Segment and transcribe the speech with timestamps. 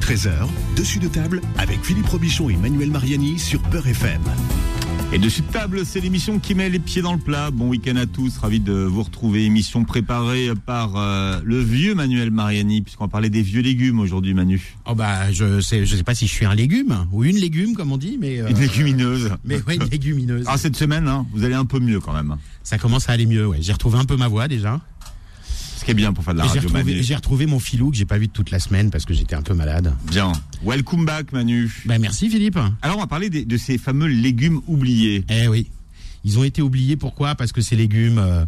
[0.00, 4.20] 13h, dessus de table avec Philippe Robichon et Manuel Mariani sur Peur FM.
[5.10, 7.50] Et dessus de table, c'est l'émission qui met les pieds dans le plat.
[7.50, 9.44] Bon week-end à tous, ravi de vous retrouver.
[9.46, 14.34] Émission préparée par euh, le vieux Manuel Mariani, puisqu'on va parler des vieux légumes aujourd'hui,
[14.34, 14.76] Manu.
[14.86, 17.74] Oh bah, je sais, je sais pas si je suis un légume ou une légume,
[17.74, 19.30] comme on dit, mais euh, Une légumineuse.
[19.44, 20.44] mais ouais, une légumineuse.
[20.46, 22.36] Ah, cette semaine, hein, vous allez un peu mieux quand même.
[22.62, 23.46] Ça commence à aller mieux.
[23.46, 24.78] Ouais, j'ai retrouvé un peu ma voix déjà.
[25.78, 27.02] Ce qui est bien pour faire de la radio, retrouvé, Manu.
[27.04, 29.42] j'ai retrouvé mon filou que j'ai pas vu toute la semaine parce que j'étais un
[29.42, 29.94] peu malade.
[30.10, 30.32] Bien.
[30.64, 31.70] Welcome back, Manu.
[31.86, 32.58] Bah merci Philippe.
[32.82, 35.24] Alors, on va parler de ces fameux légumes oubliés.
[35.30, 35.68] Eh oui,
[36.24, 36.96] ils ont été oubliés.
[36.96, 37.36] Pourquoi?
[37.36, 38.44] Parce que ces légumes, euh,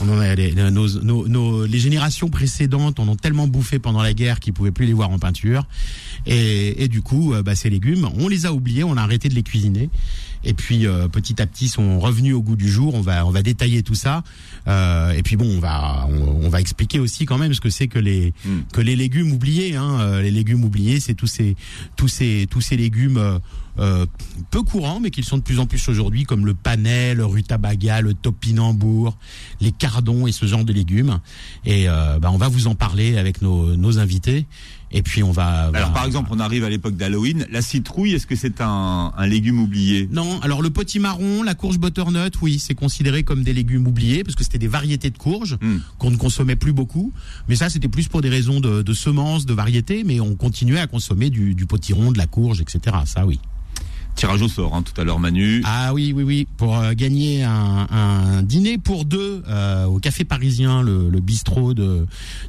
[0.00, 4.00] on en a les, nos, nos- nos- les générations précédentes en ont tellement bouffé pendant
[4.02, 5.66] la guerre qu'ils pouvaient plus les voir en peinture.
[6.26, 9.28] Et, et du coup, euh, bah, ces légumes, on les a oubliés, on a arrêté
[9.28, 9.90] de les cuisiner.
[10.44, 12.94] Et puis euh, petit à petit sont revenus au goût du jour.
[12.94, 14.22] On va on va détailler tout ça.
[14.66, 17.70] Euh, et puis bon, on va on, on va expliquer aussi quand même ce que
[17.70, 18.58] c'est que les Mm.
[18.72, 19.76] que les légumes oubliés.
[19.76, 19.98] Hein.
[20.00, 21.56] Euh, Les légumes oubliés, c'est tous ces
[21.96, 23.38] tous ces tous ces légumes
[23.78, 24.06] euh,
[24.50, 27.24] peu courants, mais qui le sont de plus en plus aujourd'hui, comme le panais, le
[27.24, 29.16] rutabaga, le topinambour,
[29.60, 31.20] les cardons et ce genre de légumes.
[31.64, 34.46] Et euh, bah, on va vous en parler avec nos, nos invités.
[34.90, 35.70] Et puis on va.
[35.74, 37.46] Alors, va- par exemple, on arrive à l'époque d'Halloween.
[37.50, 40.08] La citrouille, est-ce que c'est un, un légume oublié?
[40.10, 44.34] Non, alors le potimarron, la courge butternut, oui, c'est considéré comme des légumes oubliés parce
[44.34, 45.78] que c'était des variétés de courges Hmm.
[45.98, 47.12] qu'on ne consommait plus beaucoup.
[47.48, 50.80] Mais ça, c'était plus pour des raisons de, de semences, de variétés, mais on continuait
[50.80, 52.96] à consommer du, du potiron, de la courge, etc.
[53.04, 53.40] Ça, oui.
[54.18, 55.62] Tirage au sort, hein, tout à l'heure, Manu.
[55.64, 56.48] Ah oui, oui, oui.
[56.56, 61.72] Pour euh, gagner un, un dîner pour deux euh, au Café Parisien, le, le bistrot
[61.72, 62.04] de,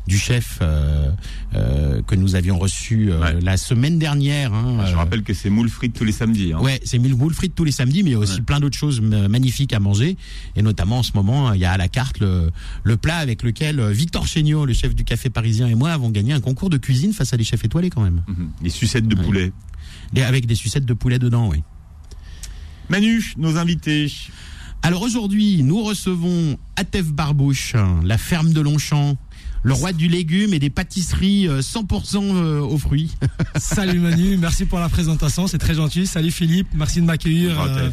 [0.07, 1.11] du chef euh,
[1.53, 3.39] euh, que nous avions reçu euh, Ouais.
[3.41, 4.51] la semaine dernière.
[4.51, 6.53] hein, Je euh, rappelle que c'est moules frites tous les samedis.
[6.53, 6.59] Hein.
[6.59, 8.41] Ouais, c'est mille boules frites tous les samedis, mais il y a aussi Ouais.
[8.41, 10.17] plein d'autres choses magnifiques à manger.
[10.55, 12.49] Et notamment en ce moment, il y a à la carte le,
[12.83, 16.33] le plat avec lequel Victor Chéniaud, le chef du Café Parisien, et moi avons gagné
[16.33, 18.23] un concours de cuisine face à des chefs étoilés quand même.
[18.27, 18.49] Mhm.
[18.63, 19.51] Les sucettes de poulet.
[20.13, 21.63] Des- avec des sucettes de poulet dedans, oui.
[22.89, 24.11] Manu, nos invités.
[24.81, 29.17] Alors aujourd'hui, nous recevons Atef Barbouche, la ferme de Longchamp,
[29.61, 33.11] le roi du légume et des pâtisseries euh, 100% euh, aux fruits.
[33.57, 36.07] Salut Manu, merci pour la présentation, c'est très gentil.
[36.07, 37.89] Salut Philippe, merci de m'accueillir euh.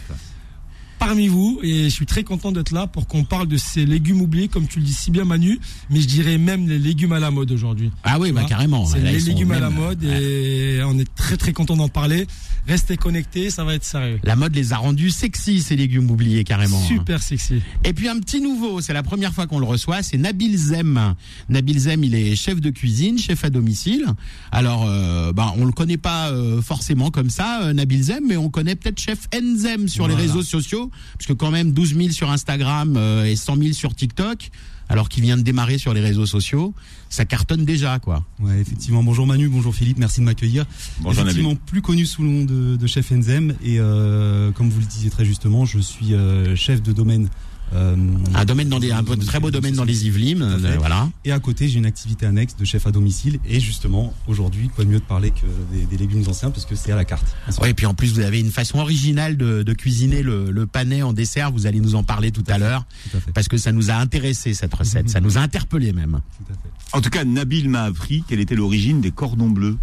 [0.98, 4.20] Parmi vous et je suis très content d'être là pour qu'on parle de ces légumes
[4.20, 5.58] oubliés, comme tu le dis si bien Manu,
[5.90, 7.90] mais je dirais même les légumes à la mode aujourd'hui.
[8.04, 8.86] Ah oui, bah carrément.
[8.86, 12.26] C'est les légumes à la mode et on est très très content d'en parler.
[12.66, 14.18] Restez connectés, ça va être sérieux.
[14.24, 16.82] La mode les a rendus sexy, ces légumes oubliés carrément.
[16.82, 17.62] Super sexy.
[17.84, 21.14] Et puis un petit nouveau, c'est la première fois qu'on le reçoit, c'est Nabil Zem.
[21.48, 24.06] Nabil Zem, il est chef de cuisine, chef à domicile.
[24.50, 28.36] Alors, euh, bah, on le connaît pas euh, forcément comme ça, euh, Nabil Zem, mais
[28.36, 30.85] on connaît peut-être chef Nzem sur les réseaux sociaux,
[31.19, 34.50] parce que quand même 12 000 sur Instagram euh, et 100 000 sur TikTok,
[34.88, 36.72] alors qu'il vient de démarrer sur les réseaux sociaux,
[37.08, 38.24] ça cartonne déjà, quoi.
[38.41, 39.02] Ouais, effectivement.
[39.02, 40.64] Bonjour Manu, bonjour Philippe, merci de m'accueillir.
[41.00, 41.64] Bonjour, effectivement, Nabil.
[41.66, 45.10] plus connu sous le nom de, de chef Enzem et euh, comme vous le disiez
[45.10, 47.28] très justement, je suis euh, chef de domaine.
[47.75, 47.97] Euh,
[48.34, 51.09] Un domaine dans des, un très beau domaine dans les Yvelines, euh, voilà.
[51.25, 53.38] Et à côté, j'ai une activité annexe de chef à domicile.
[53.44, 56.75] Et justement, aujourd'hui, quoi de mieux de parler que des, des légumes anciens, parce que
[56.77, 57.27] c'est à la carte.
[57.60, 60.66] Oui, et puis en plus, vous avez une façon originale de, de cuisiner le, le
[60.66, 61.50] panais en dessert.
[61.50, 63.32] Vous allez nous en parler tout à l'heure, Tout à fait.
[63.32, 65.09] parce que ça nous a intéressé cette recette.
[65.16, 66.21] Ça nous a interpellé même.
[66.38, 66.97] Tout à fait.
[66.97, 69.77] En tout cas, Nabil m'a appris quelle était l'origine des cordons bleus.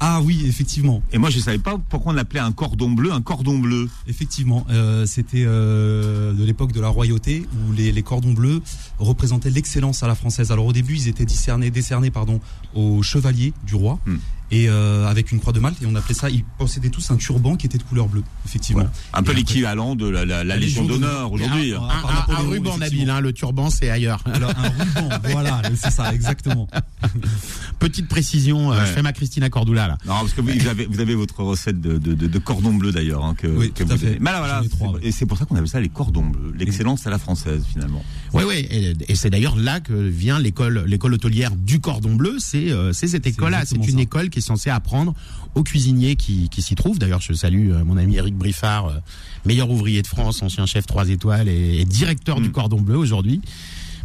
[0.00, 1.02] Ah oui, effectivement.
[1.12, 3.88] Et moi, je savais pas pourquoi on appelait un cordon bleu un cordon bleu.
[4.06, 8.60] Effectivement, euh, c'était euh, de l'époque de la royauté où les, les cordons bleus
[8.98, 10.52] représentaient l'excellence à la française.
[10.52, 12.40] Alors au début, ils étaient décernés, décernés pardon,
[12.74, 14.18] aux chevaliers du roi Hmm.
[14.50, 16.30] Et euh, avec une croix de Malte et on appelait ça.
[16.30, 18.22] Ils possédaient tous un turban qui était de couleur bleue.
[18.44, 18.82] Effectivement.
[18.82, 18.92] Voilà.
[19.14, 21.74] Un peu l'équivalent de la, la- la Légion d'honneur aujourd'hui.
[21.78, 22.78] Ah, Un, ruban.
[22.78, 24.22] Nabil, hein, le turban c'est ailleurs.
[24.32, 26.68] Alors un ruban, voilà, c'est ça, exactement.
[27.78, 28.86] Petite précision, euh, Ouais.
[28.86, 29.98] je fais ma Christina Cordula là.
[30.06, 32.72] Non, parce que vous, vous avez, vous avez votre recette de, de, de- de cordon
[32.74, 33.24] bleu d'ailleurs.
[33.24, 34.18] Hein, que, Oui, que tout vous à fait.
[34.20, 36.52] Mais là, voilà, c'est- et c'est pour ça qu'on appelle ça les cordons bleus.
[36.58, 38.04] L'excellence à la française finalement.
[38.32, 42.36] Oui, oui, et, et c'est d'ailleurs là que vient l'école, l'école hôtelière du Cordon Bleu.
[42.38, 43.58] C'est, euh, c'est cette école-là.
[43.64, 44.02] C'est exactement une ça.
[44.02, 45.14] école qui est censée apprendre
[45.54, 46.98] aux cuisiniers qui, qui s'y trouvent.
[46.98, 48.98] D'ailleurs, je salue euh, mon ami Eric Briffard, euh,
[49.44, 52.52] meilleur ouvrier de France, ancien chef 3 étoiles et, et directeur du Mm.
[52.52, 53.40] Cordon Bleu aujourd'hui.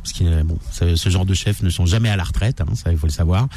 [0.03, 2.61] Parce que euh, bon, ce, ce genre de chefs ne sont jamais à la retraite,
[2.61, 3.47] hein, ça il faut le savoir.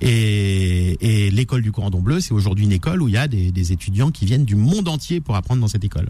[0.00, 3.52] Et, et l'école du Cordon Bleu, c'est aujourd'hui une école où il y a des,
[3.52, 6.08] des étudiants qui viennent du monde entier pour apprendre dans cette école.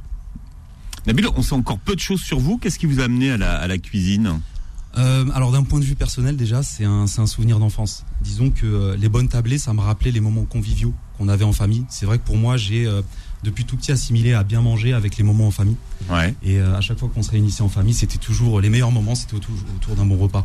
[1.06, 2.58] Nabil, on sait encore peu de choses sur vous.
[2.58, 4.40] Qu'est-ce qui vous a amené à la, à la cuisine?
[4.98, 8.04] Euh, alors d'un point de vue personnel déjà, c'est un, c'est un souvenir d'enfance.
[8.20, 11.52] Disons que euh, les bonnes tablées, ça me rappelait les moments conviviaux qu'on avait en
[11.52, 11.84] famille.
[11.88, 13.02] C'est vrai que pour moi, j'ai euh,
[13.42, 15.76] depuis tout petit assimilé à bien manger avec les moments en famille.
[16.10, 16.34] Ouais.
[16.42, 19.14] Et euh, à chaque fois qu'on se réunissait en famille, c'était toujours les meilleurs moments,
[19.14, 20.44] c'était autour, autour d'un bon repas.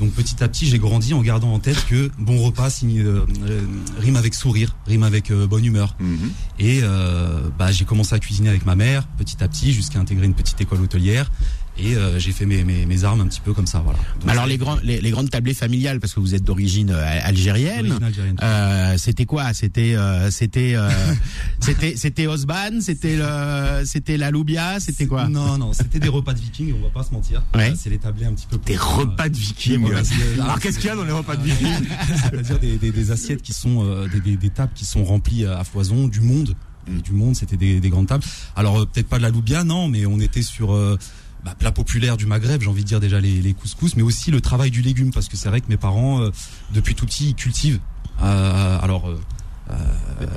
[0.00, 3.26] Donc petit à petit, j'ai grandi en gardant en tête que bon repas signe, euh,
[3.42, 3.60] euh,
[3.98, 5.94] rime avec sourire, rime avec bonne humeur.
[6.00, 6.30] Mhm.
[6.58, 10.26] Et euh, bah, j'ai commencé à cuisiner avec ma mère, petit à petit, jusqu'à intégrer
[10.26, 11.30] une petite école hôtelière.
[11.80, 13.98] Et euh, j'ai fait mes, mes, mes armes un petit peu comme ça, voilà.
[14.20, 17.20] Donc, Alors les, grands, les, les grandes tablées familiales, parce que vous êtes d'origine euh,
[17.22, 17.96] algérienne.
[18.42, 19.52] Euh, c'était quoi?
[19.54, 20.90] C'était euh, c'était euh,
[21.60, 25.28] c'était c'était Osban, c'était le c'était la loubia, c'était quoi?
[25.28, 27.42] Non, non, c'était des repas de vikings, on va pas se mentir.
[27.54, 27.72] Ouais.
[27.76, 28.56] C'est les tablés un petit peu.
[28.58, 29.84] Des plus- repas de vikings.
[29.84, 31.68] Ouais, c'est- Alors qu'est-ce qu'il y a dans les repas de vikings?
[32.22, 35.46] C'est-à-dire des, des, des assiettes qui sont euh, des, des, des tables qui sont remplies
[35.46, 36.54] à foison du monde.
[37.04, 38.24] Du monde, c'était des, des grandes tables.
[38.56, 40.96] Alors euh, peut-être pas de la loubia, non, mais on était sur euh,
[41.44, 42.60] bah, plat populaire du Maghreb.
[42.62, 45.28] J'ai envie de dire déjà les, les couscous, mais aussi le travail du légume, parce
[45.28, 46.30] que c'est vrai que mes parents, euh,
[46.74, 47.80] depuis tout petit, ils cultivent.
[48.22, 49.16] Euh, alors euh,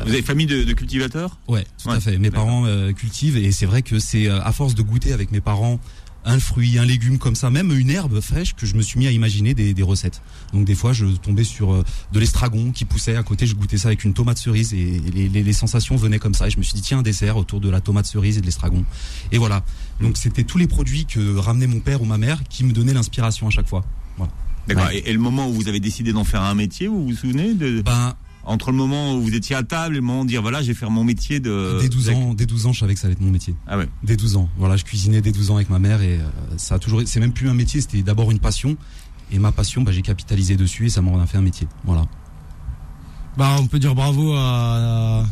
[0.06, 1.38] Vous avez famille de, de cultivateurs?
[1.48, 2.18] Ouais, tout Ouais, à fait.
[2.18, 5.32] Mes parents euh, cultivent et c'est vrai que c'est euh, à force de goûter avec
[5.32, 5.80] mes parents
[6.24, 9.08] un fruit, un légume comme ça, même une herbe fraîche, que je me suis mis
[9.08, 10.22] à imaginer des, des recettes.
[10.54, 13.78] Donc des fois, je tombais sur euh, de l'estragon qui poussait à côté, je goûtais
[13.78, 16.48] ça avec une tomate cerise et les, les, les sensations venaient comme ça.
[16.48, 18.46] Et je me suis dit tiens un dessert autour de la tomate cerise et de
[18.46, 18.86] l'estragon.
[19.32, 19.64] Et voilà.
[20.00, 22.94] Donc c'était tous les produits que ramenait mon père ou ma mère qui me donnaient
[22.94, 23.84] l'inspiration à chaque fois.
[24.18, 24.32] Voilà.
[24.68, 24.86] D'accord.
[24.86, 24.98] Ouais.
[25.00, 27.56] Et, et le moment où vous avez décidé d'en faire un métier, vous vous souvenez
[27.56, 30.42] de, Ben, Entre le moment où vous étiez à table et le moment de dire
[30.42, 31.78] voilà, je vais faire mon métier de.
[31.80, 33.56] dès 12 ans, dès 12 ans, je savais que ça allait être mon métier.
[33.68, 33.88] Ah ouais.
[34.04, 34.50] Dès 12 ans.
[34.58, 36.28] Voilà, je cuisinais dès 12 ans avec ma mère et euh,
[36.58, 38.78] ça a toujours, c'est même plus un métier, c'était d'abord une passion.
[39.32, 41.68] Et ma passion, bah, j'ai capitalisé dessus et ça m'en a fait un métier.
[41.86, 42.06] Voilà.
[43.38, 45.26] Bah, on peut dire bravo à.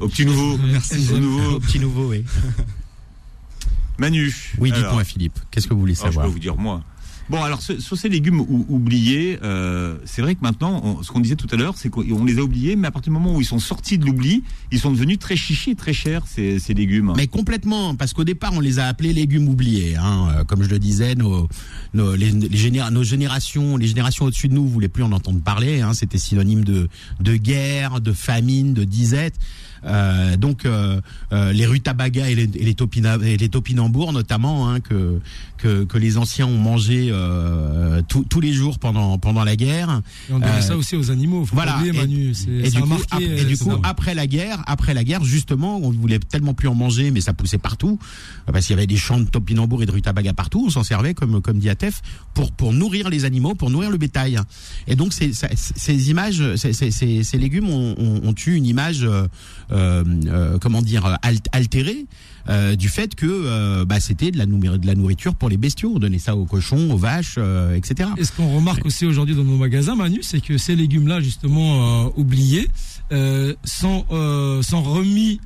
[0.00, 0.58] Au petit nouveau.
[0.58, 1.08] Merci.
[1.12, 1.56] Au nouveau.
[1.56, 2.24] Au petit nouveau, oui.
[3.98, 4.34] Manu.
[4.58, 6.82] Oui, dites-moi Philippe, qu'est-ce que vous voulez oh, je peux savoir vous dire moi.
[7.32, 11.20] Bon, alors sur ces légumes ou- oubliés, euh, c'est vrai que maintenant, on- ce qu'on
[11.20, 13.40] disait tout à l'heure, c'est qu'on les a oubliés, mais à partir du moment où
[13.40, 17.14] ils sont sortis de l'oubli, ils sont devenus très chichis, très chers ces, légumes.
[17.16, 19.96] Mais complètement, parce qu'au départ, on les a appelés légumes oubliés.
[19.96, 20.28] Hein.
[20.40, 21.48] Euh, Comme je le disais, nos,
[21.94, 22.56] nos, les, les
[23.02, 25.80] générations, les générations au-dessus de nous voulaient plus en entendre parler.
[25.80, 25.94] Hein.
[25.94, 26.90] C'était synonyme de,
[27.20, 29.36] de guerre, de famine, de disette.
[29.84, 31.00] Euh, donc euh,
[31.32, 35.18] euh, les rutabagas et les, et les, topinambours notamment hein, que,
[35.58, 40.02] que que les anciens ont mangé euh, tous- tous les jours pendant pendant la guerre.
[40.28, 41.44] Et on devait Euh, ça aussi aux animaux.
[41.46, 41.76] Faut voilà.
[41.76, 42.32] oublier, Et- Manu.
[42.64, 45.24] Et du coup, marqué, ap- et euh, du coup, après la guerre, après la guerre,
[45.24, 47.98] justement, on voulait tellement plus en manger, mais ça poussait partout,
[48.46, 50.64] parce qu'il y avait des champs de topinambour et de rutabaga partout.
[50.66, 52.02] On s'en servait comme comme dit Atef
[52.34, 54.38] pour pour nourrir les animaux, pour nourrir le bétail.
[54.86, 59.06] Et donc ces ces images, ces, ces, ces- légumes ont, ont, ont eu une image,
[59.72, 62.06] euh, comment dire, al- altérée.
[62.48, 64.46] Euh, du fait que euh, bah, c'était de la,
[64.94, 68.10] nourriture pour les bestiaux, on donnait ça aux cochons, aux vaches, euh, etc.
[68.16, 72.06] Et ce qu'on remarque aussi aujourd'hui dans nos magasins, Manu, c'est que ces légumes-là, justement,
[72.06, 72.68] euh, oubliés,
[73.12, 74.04] euh, sont,
[74.62, 75.40] sont remis,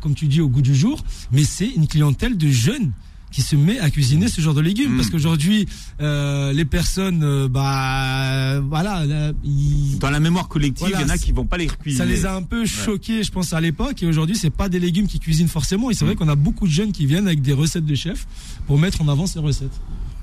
[0.00, 2.92] comme tu dis, au goût du jour, mais c'est une clientèle de jeunes
[3.30, 4.96] qui se met à cuisiner ce genre de légumes Mm.
[4.96, 5.66] parce qu'aujourd'hui
[6.00, 11.10] euh, les personnes euh, bah voilà là, ils- Dans la mémoire collective, Voilà, il y
[11.10, 12.04] en a qui vont pas les recuisiner.
[12.04, 14.02] ça les a un peu choqués, je pense, à l'époque.
[14.02, 15.90] Et aujourd'hui, c'est pas des légumes qui cuisinent forcément.
[15.90, 18.26] Et c'est vrai qu'on a beaucoup de jeunes qui viennent avec des recettes de chef
[18.66, 19.78] pour mettre en avant ces recettes.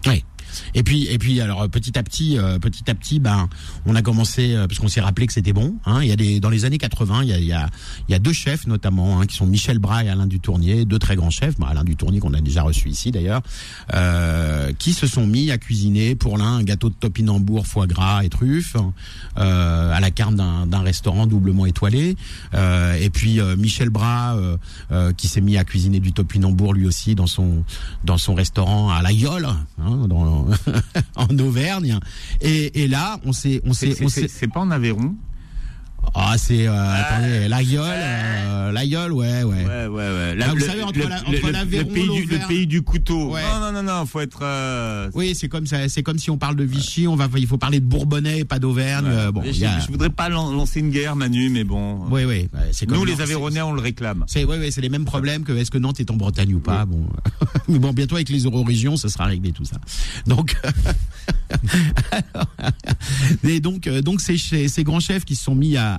[0.07, 0.23] Oui.
[0.73, 3.49] Et puis et puis alors petit à petit euh, petit à petit ben
[3.85, 6.15] on a commencé euh, parce qu'on s'est rappelé que c'était bon hein, il y a
[6.15, 7.69] des dans les années 80 il y a il y a,
[8.07, 10.99] il y a deux chefs notamment hein, qui sont Michel Bras et Alain Dutournier deux
[10.99, 13.41] très grands chefs ben, Alain Dutournier qu'on a déjà reçu ici d'ailleurs
[13.93, 18.23] euh, qui se sont mis à cuisiner pour l'un un gâteau de topinambour foie gras
[18.23, 18.75] et truffes
[19.37, 22.15] euh, à la carte d'un restaurant doublement étoilé.
[22.53, 24.35] Euh, et puis euh, Michel Bras
[25.17, 27.63] qui s'est mis à cuisiner du topinambour lui aussi dans son
[28.03, 29.47] dans son restaurant à La Yole
[29.79, 30.36] hein, dans,
[31.15, 31.99] en Auvergne.
[32.41, 35.15] Et, et là on s'est on s'est on s'est c'est pas en Aveyron?
[36.15, 40.37] Ah c'est euh, attendez La Yole euh, La Yole ouais ouais Ouais, ouais, ouais.
[40.41, 42.47] Ah, vous savez, entre la- entre l'Aveyron, le pays, du, le l'Auvergne.
[42.47, 43.31] pays du couteau.
[43.33, 43.41] Ouais.
[43.43, 44.39] Non, non, non, non, faut être.
[44.41, 47.47] euh, oui c'est comme ça c'est comme si on parle de Vichy on va il
[47.47, 49.31] faut parler de Bourbonnais et pas d'Auvergne ouais.
[49.31, 52.05] bon je, a- je voudrais pas lan- lancer une guerre, Manu, mais bon.
[52.09, 52.49] oui oui
[52.87, 54.23] comme Nous, les Aveyronnais, on le réclme.
[54.27, 56.59] C'est ouais, ouais, c'est les mêmes problèmes que est-ce que Nantes est en Bretagne ou
[56.59, 56.85] pas.
[56.85, 57.05] Bon,
[57.67, 59.77] mais bon, bientôt avec les eurorégions, ça sera réglé tout ça.
[60.25, 60.55] Donc,
[63.43, 65.95] et donc, donc ces grands chefs qui se sont mis à,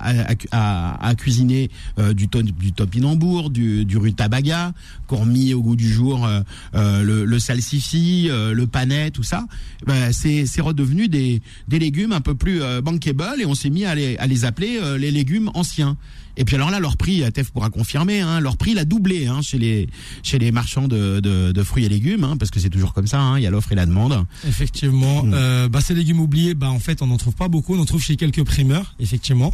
[0.51, 4.73] à, cuisiner euh, du, ton, du topinambour, du, du rutabaga,
[5.09, 6.41] qui ont mis au goût du jour euh,
[6.75, 9.45] euh, le, le salsifis, euh, le panais, tout ça.
[9.87, 13.69] Ben, c'est c'est redevenu des, des légumes un peu plus euh, bankable et on s'est
[13.71, 15.97] mis à les, à les appeler euh, les légumes anciens.
[16.37, 19.27] Et puis alors là, leur prix, Tef pourra confirmer, hein, leur prix il a doublé
[19.27, 19.89] hein, chez les
[20.23, 23.07] chez les marchands de, de, de fruits et légumes, hein, parce que c'est toujours comme
[23.07, 24.25] ça, hein, il y a l'offre et la demande.
[24.47, 25.31] Effectivement, Mm.
[25.33, 27.75] euh, bah, ces légumes oubliés, bah, en fait, on n'en trouve pas beaucoup.
[27.75, 29.53] On en trouve chez quelques primeurs, effectivement.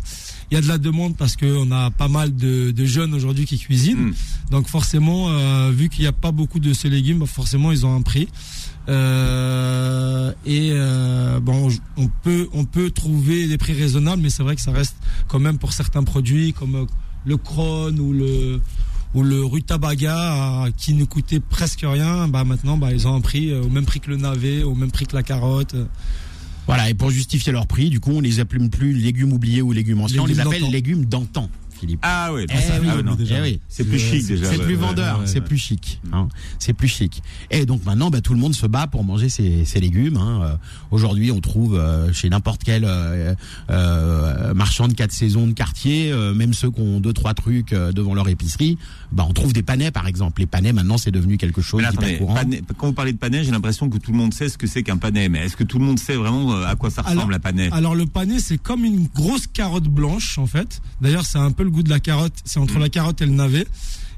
[0.51, 3.45] il y a de la demande parce qu'on a pas mal de, de jeunes aujourd'hui
[3.45, 4.09] qui cuisinent.
[4.09, 4.13] Mm.
[4.51, 7.85] Donc forcément, euh, vu qu'il n'y a pas beaucoup de ces légumes, bah, forcément ils
[7.85, 8.27] ont un prix.
[8.87, 14.55] Euh, et euh, bon, on peut on peut trouver des prix raisonnables, mais c'est vrai
[14.55, 14.95] que ça reste
[15.27, 16.85] quand même pour certains produits comme euh,
[17.25, 18.61] le Kron ou le
[19.15, 22.27] ou le rutabaga euh, qui ne coûtait presque rien.
[22.27, 24.75] Bah maintenant, bah ils ont un prix euh, au même prix que le navet, au
[24.75, 25.73] même prix que la carotte.
[25.73, 25.85] euh.
[26.67, 29.71] Voilà, et pour justifier leur prix, du coup, on les appelle plus légumes oubliés ou
[29.71, 31.47] légumes anciens, on les appelle légumes d'antan,
[31.85, 31.99] Philippe.
[32.03, 33.15] Ah ouais, Eh oui, ah non.
[33.19, 33.59] eh oui.
[33.69, 34.45] C'est plus chic déjà.
[34.49, 35.99] C'est plus vendeur, c'est plus chic.
[36.11, 36.27] Hein.
[36.59, 37.21] C'est plus chic.
[37.51, 40.17] Et donc maintenant, bah, tout le monde se bat pour manger ces, ces légumes.
[40.17, 40.39] Hein.
[40.43, 40.55] Euh,
[40.91, 46.53] Aujourd'hui, on trouve euh, chez n'importe quel euh, marchand de quatre saisons de quartier, même
[46.53, 48.77] ceux qui ont deux trois trucs devant leur épicerie,
[49.11, 50.41] bah, on trouve des panais par exemple.
[50.41, 52.33] Les panais maintenant, c'est devenu quelque chose d'hyper courant.
[52.35, 54.67] panais- quand vous parlez de panais, j'ai l'impression que tout le monde sait ce que
[54.67, 55.29] c'est qu'un panais.
[55.29, 57.69] Mais est-ce que tout le monde sait vraiment à quoi ça ressemble Alors- la panais?
[57.71, 60.81] Alors le panais, c'est comme une grosse carotte blanche en fait.
[61.01, 62.33] D'ailleurs, c'est un peu le goût de la carotte.
[62.45, 63.67] C'est entre la carotte et le navet.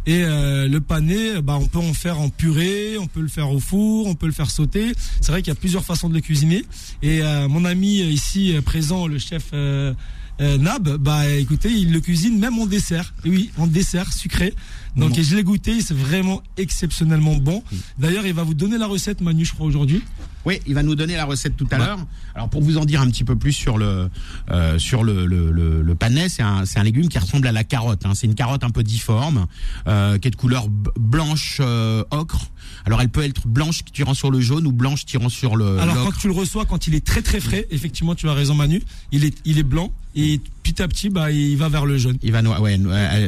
[0.07, 3.51] Et euh, le panais, bah, on peut en faire en purée, on peut le faire
[3.51, 4.93] au four, on peut le faire sauter.
[5.19, 6.63] C'est vrai qu'il y a plusieurs façons de le cuisiner.
[7.01, 9.93] Et euh, mon ami euh, ici présent, le chef euh,
[10.41, 13.13] euh, Nab, bah écoutez, il le cuisine même en dessert.
[13.25, 14.53] Et oui, en dessert sucré.
[14.95, 15.15] Donc Bon.
[15.15, 17.63] et je l'ai goûté, c'est vraiment exceptionnellement bon.
[17.99, 20.01] D'ailleurs, il va vous donner la recette, Manu, je crois aujourd'hui.
[20.45, 21.99] Oui, il va nous donner la recette tout à l'heure.
[22.33, 24.09] Alors pour vous en dire un petit peu plus sur le
[24.49, 27.51] euh, sur le le, le, le panais, c'est un c'est un légume qui ressemble à
[27.51, 28.05] la carotte.
[28.05, 28.13] Hein.
[28.15, 29.47] C'est une carotte un peu difforme,
[29.87, 32.49] euh, qui est de couleur blanche euh, ocre.
[32.85, 36.05] Alors elle peut être blanche tirant sur le jaune ou blanche tirant sur le Alors
[36.05, 38.81] quand tu le reçois, quand il est très très frais, effectivement, tu as raison Manu,
[39.11, 42.17] il est il est blanc et petit à petit, bah il va vers le jaune.
[42.23, 42.73] Il va ouais,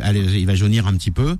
[0.03, 1.29] elle- il va jaunir un petit peu.
[1.29, 1.36] Euh,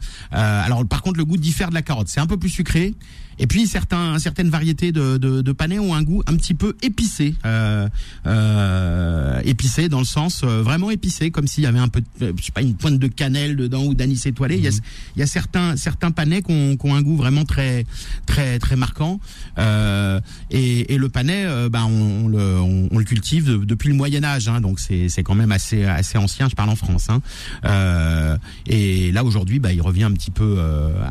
[0.66, 2.08] alors par contre le goût diffère de la carotte.
[2.08, 2.94] C'est un peu plus sucré.
[3.40, 6.76] Et puis certains certaines variétés de, de, de panais ont un goût un petit peu
[6.82, 7.88] épicé, euh,
[8.28, 12.26] euh, épicé dans le sens euh, vraiment épicé, comme s'il y avait un peu, de-
[12.28, 14.58] euh, je sais pas, une pointe de cannelle dedans ou d'anis étoilé.
[14.58, 14.72] Il y a
[15.16, 17.86] il y a certains certains panais qui ont, qui ont un goût vraiment très
[18.26, 19.20] très très marquant.
[19.58, 20.20] Euh,
[20.52, 23.96] et, et le panais, ben on, on le on, on le cultive de- depuis le
[23.96, 26.50] Moyen Âge, hein, donc c'est c'est quand même assez assez ancien.
[26.50, 27.10] Je parle en France.
[27.10, 27.22] Hein.
[27.66, 30.60] Euh, et là aujourd'hui, bah, il revient un petit peu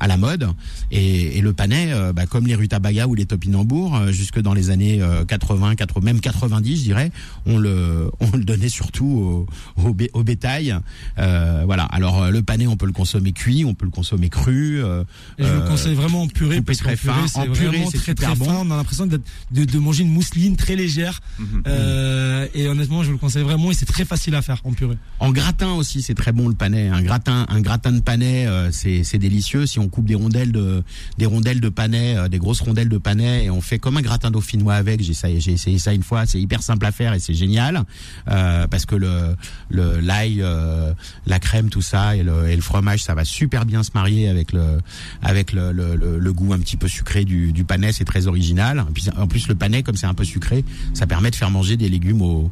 [0.00, 0.48] à la mode.
[0.90, 4.70] Et, et le panais, bah, comme les rutabagas ou les topinambours, euh, jusque dans les
[4.70, 7.12] années euh, 80, 80, même 90, je dirais,
[7.46, 9.46] on le on le donnait surtout
[9.78, 10.74] au, au, bé- au bétail.
[11.18, 11.84] Euh, voilà.
[11.84, 14.82] Alors euh, le panais, on peut le consommer cuit, on peut le consommer cru.
[14.82, 15.04] euh,
[15.38, 17.26] Et je euh, le conseille vraiment en purée coupé parce très fin.
[17.28, 18.46] c'est En purée, c'est très très bon.
[18.46, 18.54] fin.
[18.66, 19.20] On a l'impression de,
[19.52, 21.20] de manger une mousseline très légère.
[21.38, 21.62] Mhm.
[21.66, 24.72] Euh, et honnêtement, je vous le conseille vraiment et c'est très facile à faire en
[24.72, 24.98] purée.
[25.20, 26.88] En gratin aussi, c'est très bon le panais.
[26.88, 29.66] Un gratin, un gratin de panais, euh, c'est c'est délicieux.
[29.66, 30.82] Si on coupe des rondelles de
[31.18, 34.02] des rondelles de panais, euh, des grosses rondelles de panais, et on fait comme un
[34.02, 35.02] gratin dauphinois avec.
[35.02, 36.26] J'ai essayé, j'ai essayé ça une fois.
[36.26, 37.84] C'est hyper simple à faire et c'est génial
[38.30, 39.36] euh, parce que le
[39.70, 40.92] le l'ail, euh,
[41.26, 44.28] la crème, tout ça et le, et le fromage, ça va super bien se marier
[44.28, 44.78] avec le
[45.22, 47.92] avec le, goût un petit peu sucré du, du panais.
[47.92, 48.84] C'est très original.
[48.88, 51.50] Et puis, en plus, le panais, comme c'est un peu sucré, ça permet de faire
[51.50, 52.50] manger des légumes aux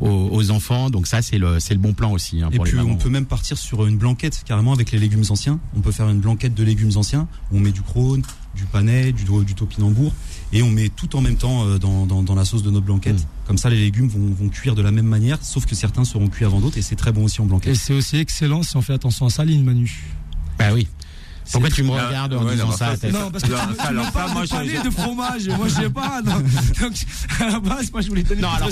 [0.00, 0.90] aux, aux enfants.
[0.90, 2.42] Donc ça, c'est le c'est le bon plan aussi.
[2.42, 5.24] hein, Et pour puis on peut même partir sur une blanquette carrément avec les légumes
[5.28, 5.58] anciens.
[5.76, 7.28] On peut faire une blanquette de légumes anciens.
[7.50, 8.22] où On met du crône,
[8.58, 10.12] du panais, du, du topinambour
[10.52, 12.84] et on met tout en même temps euh, dans, dans, dans la sauce de notre
[12.86, 13.16] blanquette.
[13.20, 13.26] Mm.
[13.46, 16.28] Comme ça, les légumes vont, vont cuire de la même manière, sauf que certains seront
[16.28, 17.76] cuits avant d'autres et c'est très bon aussi en Et blanquette.
[17.76, 20.04] c'est aussi excellent si on fait attention à Saline, Manu.
[20.58, 20.88] Bah oui.
[21.52, 25.48] Pourquoi tu me regardes en disant ça Non, parce que moi, palais de fromage.
[25.48, 26.20] Moi, je sais pas.
[26.80, 26.94] Donc,
[27.40, 28.70] à la base, moi, je voulais donner Non, alors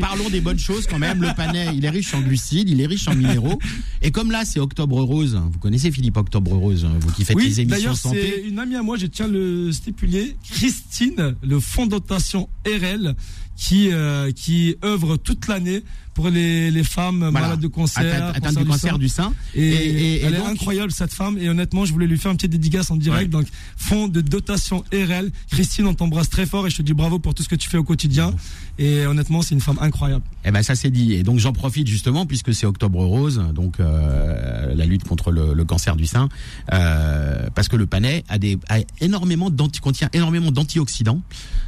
[0.00, 1.22] parlons, des bonnes choses quand même.
[1.22, 3.58] Le panais, il est riche en glucides, il est riche en minéraux.
[4.02, 5.40] Et comme là, c'est Octobre Rose.
[5.52, 8.44] Vous connaissez Philippe Octobre Rose, vous qui faites les émissions d'ailleurs, c'est santé.
[8.46, 13.14] une amie à moi, je tiens à le stipuler, Christine, le fonds de dotation RL,
[13.56, 17.40] qui, euh, qui œuvre toute l'année pour les, les femmes Voilà.
[17.48, 18.02] malades de cancer.
[18.04, 19.32] Atteinte atteinte du cancer du sein.
[19.54, 22.30] Et, Et- et- et elle est incroyable cette femme et honnêtement je voulais lui faire
[22.32, 23.28] un petit dédicace en direct Ouais.
[23.28, 23.46] donc
[23.76, 27.34] fonds de dotation RL Christine on t'embrasse très fort et je te dis bravo pour
[27.34, 28.32] tout ce que tu fais au quotidien
[28.78, 31.14] et honnêtement c'est une femme incroyable Eh ben ça c'est dit.
[31.14, 35.54] Et donc j'en profite justement puisque c'est Octobre Rose, donc euh, la lutte contre le,
[35.54, 36.28] le cancer du sein,
[36.72, 41.20] euh, parce que le panais a des a énormément d'anti contient énormément d'antioxydants.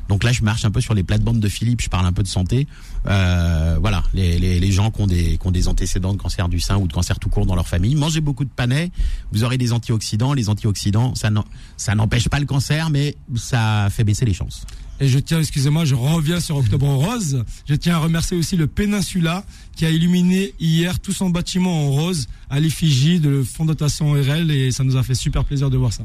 [0.08, 2.22] Donc là je marche un peu sur les plates-bandes de Philippe, je parle un peu
[2.22, 2.66] de santé.
[3.06, 6.48] Euh, voilà, les, les, les gens qui ont des qui ont des antécédents de cancer
[6.48, 8.90] du sein ou de cancer tout court dans leur famille, mangez beaucoup de panais,
[9.32, 10.32] vous aurez des antioxydants.
[10.38, 14.62] Les antioxydants, ça n'empêche pas le cancer, mais ça fait baisser les chances.
[15.00, 18.66] et je tiens excusez-moi je reviens sur Octobre Rose je tiens à remercier aussi le
[18.66, 19.44] Peninsula
[19.76, 24.50] qui a illuminé hier tout son bâtiment en rose à l'effigie de fonds dotation RL
[24.50, 26.04] et ça nous a fait super plaisir de voir ça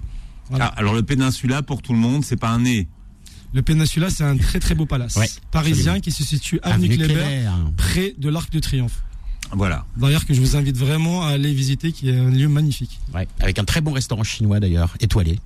[0.50, 0.66] Voilà.
[0.66, 2.88] Ah, alors le péninsula pour tout le monde, c'est pas un nez.
[3.54, 6.02] le Peninsula c'est un très très beau palace Ouais, parisien absolument.
[6.02, 7.50] qui se situe avenue Kléber.
[7.78, 9.02] près de l'Arc de Triomphe
[9.55, 9.86] Voilà.
[9.98, 13.00] D'ailleurs, que je vous invite vraiment à aller visiter, qui est un lieu magnifique.
[13.13, 15.39] Ouais, avec un très bon restaurant chinois d'ailleurs, étoilé,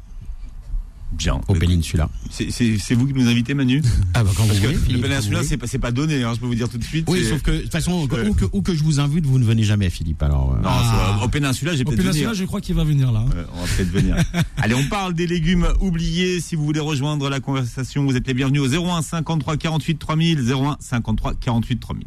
[1.14, 1.40] Bien.
[1.48, 2.10] au Peninsula.
[2.30, 3.82] C'est- vous qui nous invitez, Manu?
[4.14, 6.24] Ah bah quand Parce vous que voulez, le Philippe, Peninsula, quand vous c'est pas, donné,
[6.24, 7.06] hein, je peux vous dire tout de suite.
[7.10, 8.28] Oui, sauf que de toute façon, Ouais.
[8.30, 10.22] où, que, où que je vous invite, vous ne venez jamais, Philippe.
[10.24, 11.20] Alors, euh, Non, Ah.
[11.24, 12.34] au Peninsula, j'ai Au peut-être Peninsula, venir.
[12.34, 13.26] je crois qu'il va venir là.
[13.28, 13.44] hein.
[13.56, 14.16] On va peut-être venir.
[14.58, 16.42] Allez, on parle des légumes oubliés.
[16.42, 20.40] Si vous voulez rejoindre la conversation, vous êtes les bienvenus au 01 53 48 3000.
[20.40, 22.06] 01 53 48 3000.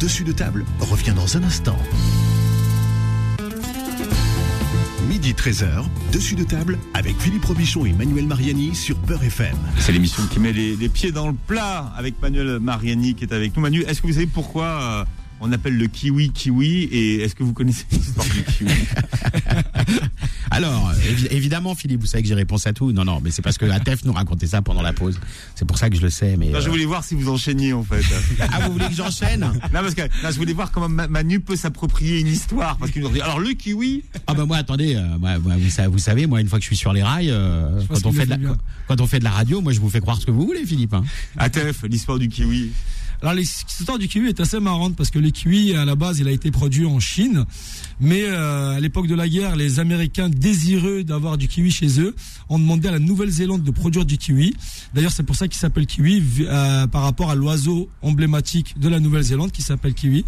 [0.00, 1.76] Dessus de table revient dans un instant.
[5.06, 9.56] Midi 13h, dessus de table avec Philippe Robichon et Manuel Mariani sur Beurre FM.
[9.78, 13.54] C'est l'émission qui met les, pieds dans le plat avec Manuel Mariani qui est avec
[13.54, 13.60] nous.
[13.60, 15.04] Manu, est-ce que vous savez pourquoi euh,
[15.40, 18.70] on appelle le kiwi kiwi et est-ce que vous connaissez l'histoire du kiwi?
[20.50, 22.92] Alors, évi- évidemment, Philippe, vous savez que j'ai réponse à tout.
[22.92, 25.18] Non, non, mais c'est parce que Atef nous racontait ça pendant la pause.
[25.54, 26.36] C'est pour ça que je le sais.
[26.36, 28.02] Mais Non, je euh, voulais voir si vous enchaîniez en fait.
[28.40, 29.40] ah, vous voulez que j'enchaîne?
[29.40, 32.76] Non, parce que non, je voulais voir comment Ma- Manu peut s'approprier une histoire.
[32.78, 35.70] Parce qu'il nous dit, alors le kiwi, Ah bah moi, attendez, euh, moi, moi, vous,
[35.70, 38.12] savez, vous savez, moi, une fois que je suis sur les rails, euh, quand on
[38.12, 38.56] fait de la, bien.
[38.88, 40.64] quand on fait de la radio, moi, je vous fais croire ce que vous voulez,
[40.66, 40.94] Philippe.
[40.94, 41.04] hein.
[41.36, 42.70] Atef, l'histoire du kiwi.
[43.22, 46.28] Alors l'histoire du kiwi est assez marrante parce que le kiwi à la base il
[46.28, 47.44] a été produit en Chine,
[48.00, 52.14] mais euh, à l'époque de la guerre les Américains désireux d'avoir du kiwi chez eux
[52.48, 54.54] ont demandé à la Nouvelle-Zélande de produire du kiwi.
[54.94, 59.00] D'ailleurs c'est pour ça qu'il s'appelle kiwi euh, par rapport à l'oiseau emblématique de la
[59.00, 60.24] Nouvelle-Zélande qui s'appelle kiwi,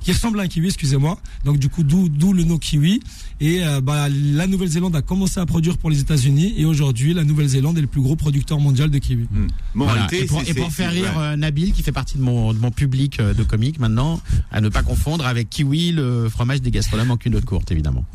[0.00, 1.18] qui ressemble à un kiwi excusez-moi.
[1.44, 3.00] Donc du coup d'où d'où le nom kiwi
[3.40, 7.24] et euh, bah, la Nouvelle-Zélande a commencé à produire pour les États-Unis et aujourd'hui la
[7.24, 9.26] Nouvelle-Zélande est le plus gros producteur mondial de kiwi.
[9.74, 10.06] Bon, en Voilà.
[10.12, 12.70] Et pour, et pour faire rire euh, Nabil, qui fait partie de mon, de mon
[12.70, 14.20] public euh, de comique maintenant,
[14.52, 18.04] à ne pas confondre avec Kiwi, le fromage des gastronomes en culotte courte, évidemment.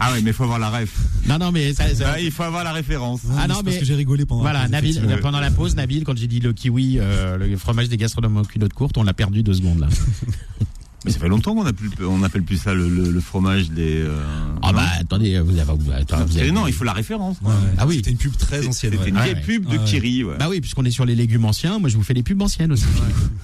[0.00, 0.92] Ah ouais, mais il faut avoir la ref.
[1.28, 3.20] Non, non, mais ça, ça- Ah, il faut avoir la référence.
[3.38, 4.40] Ah non, mais- parce que j'ai rigolé pendant.
[4.42, 7.56] voilà, la pause, Nabil, pendant la pause, Nabil, quand j'ai dit le kiwi, euh, le
[7.56, 9.86] fromage des gastronomes en culotte courte, on l'a perdu deux secondes là.
[11.04, 13.98] Mais ça fait longtemps qu'on appelle, on appelle plus ça le, le- le fromage des.
[14.02, 14.16] euh,
[14.62, 17.36] Ah bah attendez, vous avez, vous- attends, vous avez- non, il faut la référence.
[17.42, 17.54] Ouais, ouais.
[17.78, 17.96] Ah oui.
[17.96, 18.92] C'était une pub très ancienne.
[18.92, 19.08] C'était ouais.
[19.10, 19.40] une Ouais, vieille ouais.
[19.42, 19.84] pub de Ouais.
[19.84, 20.24] Kiri.
[20.24, 20.36] Ouais.
[20.38, 22.72] Bah oui, puisqu'on est sur les légumes anciens, moi je vous fais des pubs anciennes
[22.72, 22.84] aussi.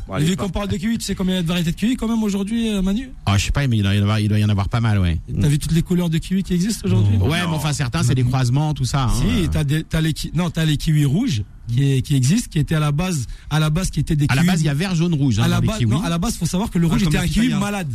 [0.09, 1.49] Bon, Et allez, vu qu'on parle de kiwi, tu sais combien il y a de
[1.49, 3.11] variétés de kiwi quand même aujourd'hui euh, Manu?
[3.27, 4.69] Ah, je sais pas, mais il doit y en avoir, il doit y en avoir
[4.69, 5.19] pas mal, ouais.
[5.41, 7.19] T'as vu toutes les couleurs de kiwi qui existent aujourd'hui?
[7.19, 7.29] Non.
[7.29, 9.05] Ouais, mais enfin certains c'est des croisements, tout ça.
[9.05, 9.13] hein.
[9.15, 12.75] Si, t'as des, t'as les, ki- non, t'as les kiwis rouges qui, est- qui étaient
[12.75, 14.75] à la base, à la base qui étaient des À la base, il y a
[14.75, 16.87] vert, jaune, rouge hein, à la base, non, à la base, faut savoir que le
[16.87, 17.93] rouge était un kiwi malade.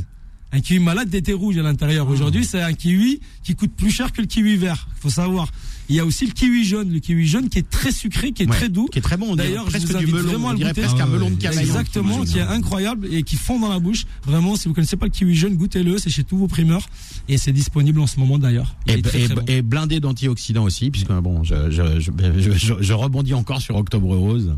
[0.52, 2.08] Un kiwi malade était rouge à l'intérieur.
[2.08, 4.88] Aujourd'hui, c'est un kiwi qui coûte plus cher que le kiwi vert.
[5.02, 5.52] Faut savoir.
[5.90, 8.44] Il y a aussi le kiwi jaune, le kiwi jaune qui est très sucré, qui
[8.44, 8.88] est Ouais, très doux.
[8.92, 9.36] qui est très bon.
[9.36, 10.82] D'ailleurs, je presque vous du invite melon, vraiment à le goûter.
[10.82, 11.62] presque un melon de cavaillon.
[11.62, 14.06] Exactement, qui est incroyable et qui fond dans la bouche.
[14.26, 15.98] Vraiment, si vous connaissez pas le kiwi jaune, goûtez-le.
[16.00, 16.88] C'est chez tous vos primeurs
[17.30, 18.76] et c'est disponible en ce moment d'ailleurs.
[18.88, 19.42] Il Et, très, et- très bon.
[19.48, 24.56] et blindé d'antioxydants aussi, puisque bon, je, je, je, je, rebondis encore sur Octobre Rose.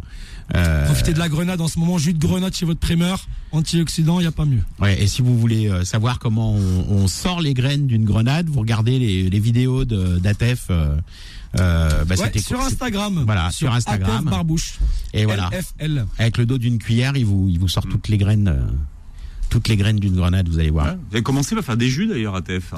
[0.55, 4.19] Euh, Profitez de la grenade en ce moment, jus de grenade chez votre primeur, antioxydant,
[4.19, 4.61] il n'y a pas mieux.
[4.79, 8.47] ouais, et si vous voulez euh, savoir comment on, on sort les graines d'une grenade,
[8.47, 10.69] vous regardez les, les vidéos d'Atef.
[11.59, 13.23] Euh, bah, Ouais, c'était sur Instagram.
[13.25, 14.25] Voilà, sur Instagram.
[14.25, 14.79] Barbouche.
[15.13, 16.05] Et voilà, LFL.
[16.17, 18.61] avec le dos d'une cuillère, il vous, il vous sort toutes les graines, euh,
[19.49, 20.87] toutes les graines d'une grenade, vous allez voir.
[20.87, 20.95] Ouais.
[21.09, 22.73] Vous avez commencé à faire des jus d'ailleurs à TF.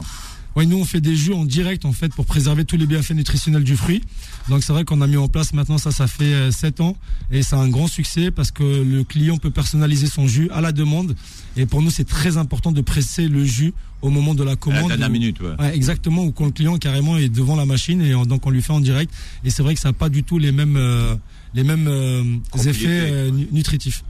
[0.60, 3.12] Ouais, nous on fait des jus en direct en fait pour préserver tous les bienfaits
[3.14, 4.02] nutritionnels du fruit.
[4.50, 6.98] Donc c'est vrai qu'on a mis en place maintenant ça, ça fait 7 ans
[7.32, 10.74] et c'est un grand succès parce que le client peut personnaliser son jus à la
[10.74, 11.16] demande.
[11.56, 14.54] Et pour nous c'est très important de presser le jus au moment de la À
[14.56, 14.88] la commande.
[14.90, 15.56] dernière où- minute, ouais.
[15.60, 18.50] Ouais, exactement, où quand le client carrément est devant la machine et on- donc on
[18.50, 19.14] lui fait en direct.
[19.46, 21.16] Et c'est vrai que ça n'a pas du tout les mêmes, euh,
[21.54, 22.24] les mêmes euh,
[22.66, 24.04] effets euh, nu- nutritifs.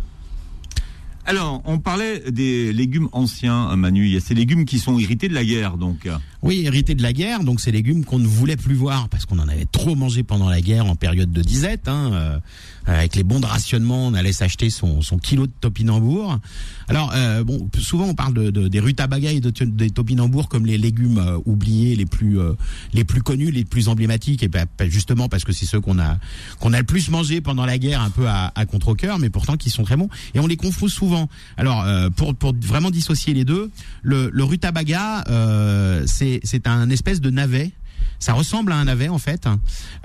[1.26, 4.08] Alors, on parlait des légumes anciens, Manu.
[4.08, 6.10] Il y a ces légumes qui sont hérités de la guerre, donc.
[6.42, 9.40] Oui, hérité de la guerre, donc ces légumes qu'on ne voulait plus voir parce qu'on
[9.40, 11.88] en avait trop mangé pendant la guerre en période de disette.
[11.90, 12.40] Hein, euh,
[12.86, 16.40] avec les bons de rationnement, on allait s'acheter son, son kilo de topinambour.
[16.88, 20.66] Alors, euh, bon, souvent on parle de, de- des rutabagas et de, des topinambours comme
[20.66, 22.54] les légumes euh, oubliés, les plus euh,
[22.94, 26.00] les plus connus, les plus emblématiques, et ben, ben, justement parce que c'est ceux qu'on
[26.00, 26.18] a
[26.60, 29.56] qu'on a le plus mangé pendant la guerre, un peu à, à contre-cœur, mais pourtant
[29.58, 30.10] qui sont très bons.
[30.34, 31.30] Et on les confond souvent.
[31.58, 33.70] Alors, euh, pour pour vraiment dissocier les deux,
[34.02, 36.08] le, le rutabaga, euh,
[36.44, 37.72] c'est c'est un espèce de navet.
[38.20, 39.48] Ça ressemble à un navet en fait,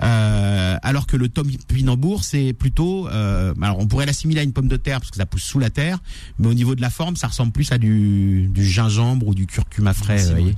[0.01, 4.67] Euh, alors que le topinambour c'est plutôt, euh, alors on pourrait l'assimiler à une pomme
[4.69, 5.99] de terre parce que ça pousse sous la terre,
[6.39, 9.45] mais au niveau de la forme ça ressemble plus à du, du gingembre ou du
[9.47, 10.55] curcuma frais, Si, vous voyez.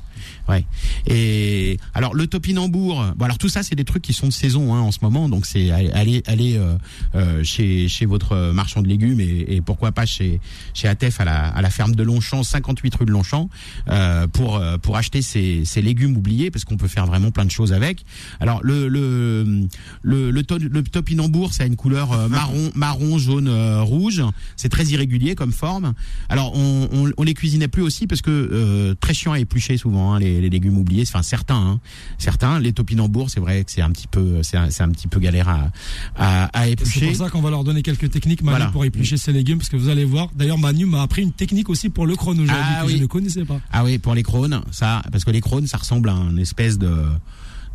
[0.49, 0.65] Ouais.
[1.07, 4.73] Et alors le topinambour, bon alors tout ça c'est des trucs qui sont de saison
[4.73, 6.75] hein, en ce moment, donc c'est aller aller euh,
[7.15, 10.39] euh, chez chez votre marchand de légumes et, et pourquoi pas chez
[10.73, 13.49] chez Atef à la à la ferme de Longchamp, 58 rue de Longchamp,
[13.89, 17.45] euh, pour euh, pour acheter ces ces légumes oubliés parce qu'on peut faire vraiment plein
[17.45, 18.03] de choses avec.
[18.39, 19.67] Alors le le
[20.01, 24.21] le le, to- le topinambour, ça a une couleur euh, marron marron jaune euh, rouge,
[24.55, 25.93] c'est très irrégulier comme forme.
[26.29, 29.77] Alors on, on, on les cuisinait plus aussi parce que euh, très chiant à éplucher
[29.77, 31.03] souvent hein, les, les légumes oubliés.
[31.07, 31.79] Enfin certains, hein.
[32.17, 32.59] certains.
[32.59, 35.19] Les topinambours, c'est vrai que c'est un petit peu, c'est un, c'est un petit peu
[35.19, 35.69] galère à
[36.15, 37.07] à, à C'est éplucher.
[37.07, 38.71] pour ça qu'on va leur donner quelques techniques, Manu, Voilà.
[38.71, 40.29] pour éplucher ces légumes, parce que vous allez voir.
[40.35, 42.93] D'ailleurs, Manu m'a appris une technique aussi pour le chrono aujourd'hui Ah que oui.
[42.97, 43.59] je ne connaissais pas.
[43.71, 46.77] Ah oui, pour les crônes, ça, parce que les crônes, ça ressemble à une espèce
[46.77, 46.93] de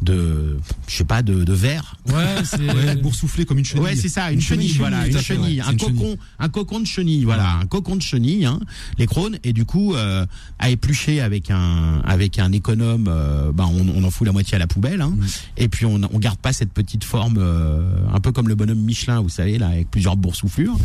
[0.03, 1.97] de je sais pas de, de verre.
[2.09, 2.61] Ouais, c'est.
[2.61, 3.85] Ouais, boursouflé comme une chenille.
[3.85, 6.19] Ouais, c'est ça, une, chenille, voilà, une chenille, un cocon, chenille.
[6.39, 8.61] un cocon de chenille, voilà, un cocon de chenille, hein,
[8.99, 10.27] les crônes, et du coup, euh,
[10.59, 14.57] à éplucher avec un, avec un économe, euh, ben on, on en fout la moitié
[14.57, 15.25] à la poubelle, hein, Mm.
[15.59, 18.79] et puis on, on garde pas cette petite forme, euh, un peu comme le bonhomme
[18.81, 20.77] Michelin, vous savez, là, avec plusieurs boursouflures,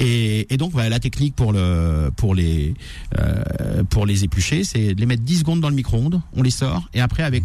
[0.00, 2.74] et, et donc voilà, la technique pour le, pour les,
[3.18, 6.50] euh, pour les éplucher, c'est de les mettre 10 secondes dans le micro-ondes, on les
[6.50, 7.44] sort, et après avec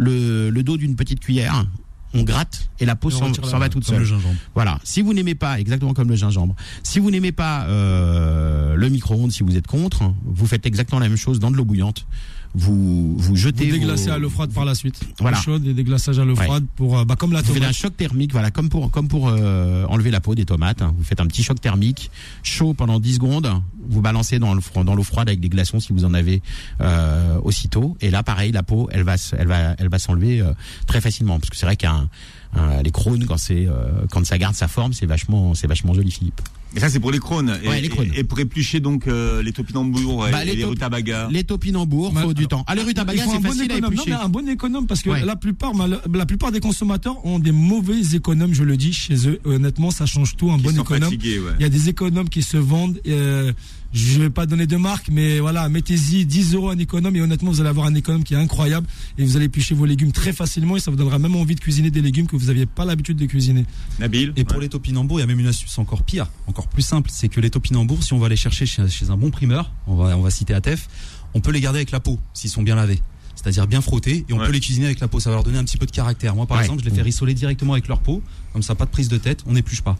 [0.00, 1.66] le, le dos d'une petite cuillère,
[2.14, 3.98] on gratte et la peau s'en va toute Comme seule.
[4.00, 4.34] le gingembre.
[4.54, 4.80] Voilà.
[4.82, 9.30] Si vous n'aimez pas, exactement comme le gingembre, si vous n'aimez pas euh, le micro-ondes,
[9.30, 12.06] si vous êtes contre, vous faites exactement la même chose dans de l'eau bouillante.
[12.54, 13.70] Vous vous Vous jetez.
[13.70, 15.00] déglacez vos- à l'eau froide par la suite.
[15.20, 15.38] Voilà.
[15.38, 16.44] Eau chaude et déglaçage à l'eau Ouais.
[16.44, 17.74] froide pour, euh, bah, comme la Vous faites un tomate.
[17.76, 20.82] choc thermique, voilà, comme pour comme pour euh, enlever la peau des tomates.
[20.82, 20.92] hein.
[20.98, 22.10] Vous faites un petit choc thermique,
[22.42, 23.48] chaud pendant 10 secondes.
[23.88, 26.42] Vous balancez dans le dans l'eau froide avec des glaçons si vous en avez
[26.80, 27.96] euh, aussitôt.
[28.00, 30.52] Et là, pareil, la peau, elle va elle va elle va s'enlever euh,
[30.86, 32.08] très facilement parce que c'est vrai qu'un
[32.54, 35.94] un- les crônes quand c'est euh, quand ça garde sa forme, c'est vachement c'est vachement
[35.94, 36.40] joli, Philippe.
[36.76, 37.58] Et ça, c'est pour les crônes.
[37.64, 38.10] Et, Ouais, les crônes.
[38.14, 41.28] et- et pour éplucher donc euh, les topinambours et, Bah, les et les top- rutabagas.
[41.28, 42.62] Les topinambours, faut du temps.
[42.68, 43.94] Ah, les rutabagas, c'est un bon facile à économe.
[43.94, 44.10] Non, éplucher.
[44.16, 45.24] mais un bon économe parce que Ouais.
[45.24, 49.28] la plupart, mal- la plupart des consommateurs ont des mauvais économes, je le dis chez
[49.28, 49.40] eux.
[49.44, 50.52] Honnêtement, ça change tout.
[50.52, 51.02] Un Qui bon sont économe.
[51.02, 51.50] fatigués, ouais.
[51.58, 53.00] Il y a des économes qui se vendent.
[53.08, 53.52] euh,
[53.92, 57.50] je vais pas donner de marque, mais voilà, mettez-y 10 euros un économe et honnêtement,
[57.50, 58.86] vous allez avoir un économe qui est incroyable
[59.18, 61.60] et vous allez éplucher vos légumes très facilement et ça vous donnera même envie de
[61.60, 63.64] cuisiner des légumes que vous n'aviez pas l'habitude de cuisiner.
[63.98, 64.32] Nabil.
[64.36, 64.62] Et pour Ouais.
[64.64, 67.40] les topinambours, il y a même une astuce encore pire, encore plus simple, c'est que
[67.40, 70.22] les topinambours, si on va les chercher chez, chez un bon primeur, on va, on
[70.22, 70.88] va citer Atef,
[71.34, 73.00] on peut les garder avec la peau, s'ils sont bien lavés.
[73.42, 74.46] C'est-à-dire bien frottés, et on Ouais.
[74.46, 76.34] peut les cuisiner avec la peau, ça va leur donner un petit peu de caractère.
[76.34, 76.62] Moi, par Ouais.
[76.64, 78.22] exemple, je les fais rissoler directement avec leur peau,
[78.52, 79.96] comme ça, pas de prise de tête, on n'épluche pas.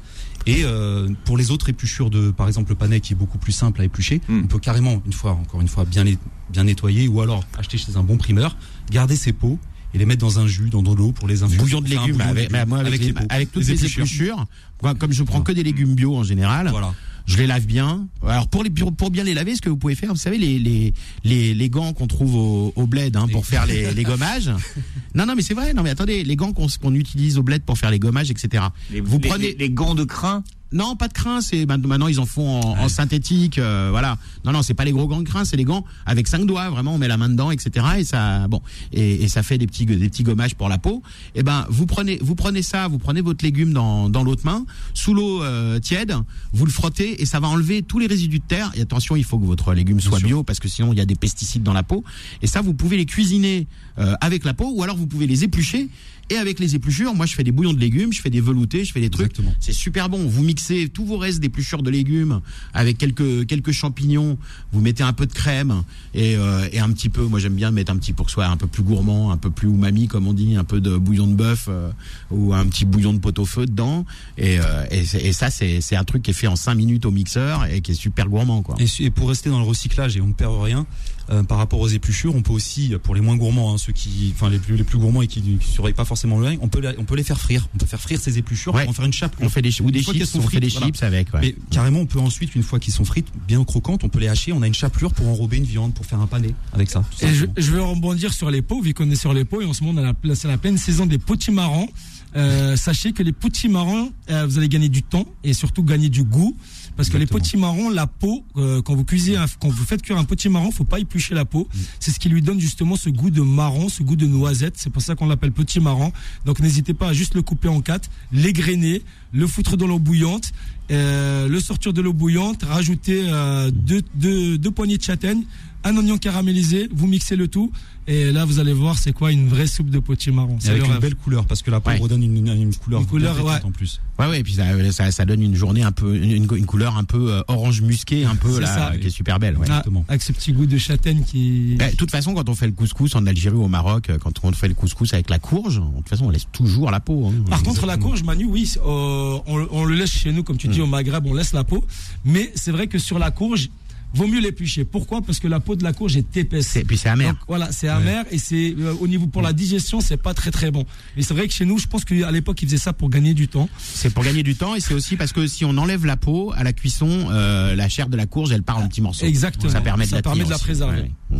[0.46, 3.52] Et euh, pour les autres épluchures de, par exemple, le panais qui est beaucoup plus
[3.52, 4.42] simple à éplucher, Mm.
[4.44, 6.18] on peut carrément, une fois, encore une fois, bien les,
[6.50, 8.56] bien nettoyer, ou alors acheter chez un bon primeur,
[8.90, 9.58] garder ses peaux
[9.94, 11.58] et les mettre dans un jus, dans de l'eau pour les infuser.
[11.58, 13.86] Bouillon de légumes, bouillon de avec, bah, moi, avec, avec les- avec toutes Les les
[13.86, 14.46] épluchures.
[14.82, 16.94] Moi, Comme je prends que des légumes bio en général, Voilà.
[17.26, 18.06] je les lave bien.
[18.26, 20.58] Alors pour les pour, bien les laver, ce que vous pouvez faire, vous savez les
[20.58, 24.50] les les, les gants qu'on trouve au, au bled hein, pour faire les, les gommages.
[25.14, 25.74] Non non mais c'est vrai.
[25.74, 28.64] Non mais attendez, les gants qu'on qu'on utilise au bled pour faire les gommages, etc.
[28.92, 30.44] Les, vous prenez- les, les gants de crin?
[30.72, 31.40] Non, pas de crin.
[31.40, 33.58] C'est maintenant ils en font en, en synthétique.
[33.58, 34.16] euh, voilà.
[34.44, 36.70] Non, non, c'est pas les gros gants de crin, c'est les gants avec cinq doigts.
[36.70, 37.86] Vraiment, on met la main dedans, etc.
[37.98, 41.02] Et ça, bon, et, et ça fait des petits des petits gommages pour la peau.
[41.34, 44.64] Et ben, vous prenez vous prenez ça, vous prenez votre légume dans dans l'autre main,
[44.94, 46.14] sous l'eau euh, tiède,
[46.52, 48.70] vous le frottez et ça va enlever tous les résidus de terre.
[48.74, 51.06] Et attention, il faut que votre légume soit bio parce que sinon il y a
[51.06, 52.04] des pesticides dans la peau.
[52.42, 53.66] Et ça, vous pouvez les cuisiner
[53.98, 55.88] euh, avec la peau ou alors vous pouvez les éplucher.
[56.30, 58.84] Et avec les épluchures, moi je fais des bouillons de légumes, je fais des veloutés,
[58.84, 59.32] je fais des trucs.
[59.32, 59.52] Exactement.
[59.58, 60.26] C'est super bon.
[60.28, 62.40] Vous mixez tous vos restes d'épluchures de légumes
[62.72, 64.38] avec quelques quelques champignons.
[64.72, 65.82] Vous mettez un peu de crème
[66.14, 67.24] et, euh, et un petit peu.
[67.24, 69.36] Moi j'aime bien mettre un petit pour que ce soit un peu plus gourmand, un
[69.36, 71.90] peu plus umami comme on dit, un peu de bouillon de bœuf euh,
[72.30, 74.06] ou un petit bouillon de pot-au-feu dedans.
[74.38, 77.64] Et, euh, et, ça c'est un truc qui est fait en 5 minutes au mixeur
[77.64, 78.76] et qui est super gourmand quoi.
[79.00, 80.86] Et pour rester dans le recyclage et on ne perd rien,
[81.30, 84.32] euh, par rapport aux épluchures, on peut aussi, pour les moins gourmands, hein, ceux qui,
[84.34, 86.80] enfin les plus les plus gourmands et qui ne surveillent pas forcément le on peut
[86.80, 87.68] la- on peut les faire frire.
[87.74, 88.82] On peut faire frire ces épluchures, Ouais.
[88.82, 89.36] pour en faire une chape.
[89.40, 90.86] On fait des ou des Une fois qu'elles chips, sont on fait frites, des voilà.
[90.86, 91.32] chips avec.
[91.34, 91.40] Ouais.
[91.42, 94.28] Mais carrément, on peut ensuite, une fois qu'ils sont frites, bien croquantes, on peut les
[94.28, 94.52] hacher.
[94.52, 97.04] On a une chapelure pour enrober une viande, pour faire un pané avec ça.
[97.22, 99.64] Et je, je vais rebondir sur les pots, vu qu'on est sur les pots, et
[99.66, 101.88] en ce moment, on a la, c'est la pleine saison des potimarrons.
[102.36, 106.22] Euh, sachez que les potimarrons, euh, vous allez gagner du temps et surtout gagner du
[106.22, 106.56] goût.
[107.00, 107.40] Parce que les Exactement.
[107.70, 110.84] potimarrons, la peau, euh, quand vous cuisez, un- quand vous faites cuire un potimarron, faut
[110.84, 111.66] pas éplucher la peau.
[111.98, 114.74] C'est ce qui lui donne justement ce goût de marron, ce goût de noisette.
[114.76, 116.12] C'est pour ça qu'on l'appelle potimarron.
[116.44, 119.00] Donc n'hésitez pas à juste le couper en quatre, l'égrainer,
[119.32, 120.52] le foutre dans l'eau bouillante
[120.90, 125.44] euh, le sortir de l'eau bouillante, rajouter euh, deux, deux, deux poignées de châtaigne,
[125.84, 127.72] un oignon caramélisé, vous mixez le tout
[128.06, 130.56] et là vous allez voir c'est quoi une vraie soupe de potimarron.
[130.58, 131.00] C'est avec une rêve.
[131.00, 131.98] belle couleur, parce que la peau Ouais.
[131.98, 133.60] redonne une, une couleur, Une couleur, ouais.
[133.64, 134.00] en plus.
[134.18, 136.96] Ouais, ouais, et puis ça, ça, ça donne une journée un peu, une, une couleur
[136.98, 138.96] un peu euh, orange musqué, un peu là, ça.
[138.98, 139.54] qui est super belle.
[139.56, 139.66] Ouais.
[139.68, 140.04] Ah, exactement.
[140.08, 141.76] avec ce petit goût de châtaigne qui.
[141.80, 144.18] Eh, De toute façon, quand on fait le couscous en Algérie ou au Maroc, euh,
[144.18, 147.00] quand on fait le couscous avec la courge, de toute façon, on laisse toujours la
[147.00, 147.26] peau.
[147.28, 147.44] hein.
[147.48, 150.68] Par contre, la courge, Manu, oui, euh, on, on le laisse chez nous, comme tu
[150.68, 151.84] dis, au Maghreb, on laisse la peau.
[152.24, 153.70] Mais c'est vrai que sur la courge,
[154.14, 154.84] vaut mieux l'éplucher.
[154.84, 155.22] Pourquoi?
[155.22, 156.66] Parce que la peau de la courge est épaisse.
[156.68, 157.28] C'est- puis c'est amer.
[157.32, 160.50] Donc, voilà, c'est amer et c'est euh, au niveau pour la digestion, c'est pas très
[160.50, 160.84] très bon.
[161.16, 163.34] Mais c'est vrai que chez nous, je pense qu'à l'époque, ils faisaient ça pour gagner
[163.34, 163.68] du temps.
[163.78, 166.52] C'est pour gagner du temps et c'est aussi parce que si on enlève la peau
[166.56, 169.26] à la cuisson, euh, la chair de la courge, elle part en petits morceaux.
[169.26, 169.72] Exactement.
[169.72, 170.64] Ça permet de Ça la, permet tenir de la aussi.
[170.64, 171.02] préserver.
[171.30, 171.38] Ouais.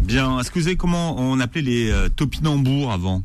[0.00, 0.38] Bien.
[0.40, 3.22] Est-ce que vous savez comment on appelait les euh, topinambours avant?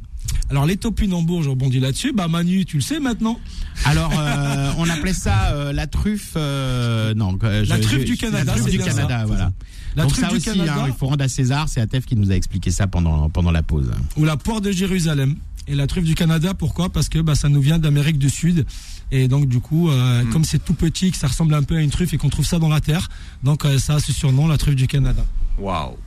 [0.50, 2.12] Alors les topinambours, je rebondis là-dessus.
[2.14, 3.40] Bah Manu, tu le sais maintenant.
[3.86, 6.34] Alors, euh, on appelait ça euh, la truffe.
[6.36, 9.26] euh, non, euh, La je- truffe je- du Canada, La truffe c'est du Canada, ça.
[9.26, 9.52] voilà.
[9.96, 11.68] La Donc truffe ça du aussi, Canada hein, il faut rendre à César.
[11.70, 13.92] C'est Atef qui nous a expliqué ça pendant pendant la pause.
[14.18, 15.36] ou la poire de Jérusalem.
[15.68, 16.90] Et la truffe du Canada, pourquoi?
[16.90, 18.66] Parce que bah, ça nous vient d'Amérique du Sud.
[19.12, 21.82] Et donc du coup, euh, comme c'est tout petit, que ça ressemble un peu à
[21.82, 23.10] une truffe et qu'on trouve ça dans la terre,
[23.44, 25.24] donc euh, ça a ce surnom, la truffe du Canada.
[25.60, 25.98] Waouh.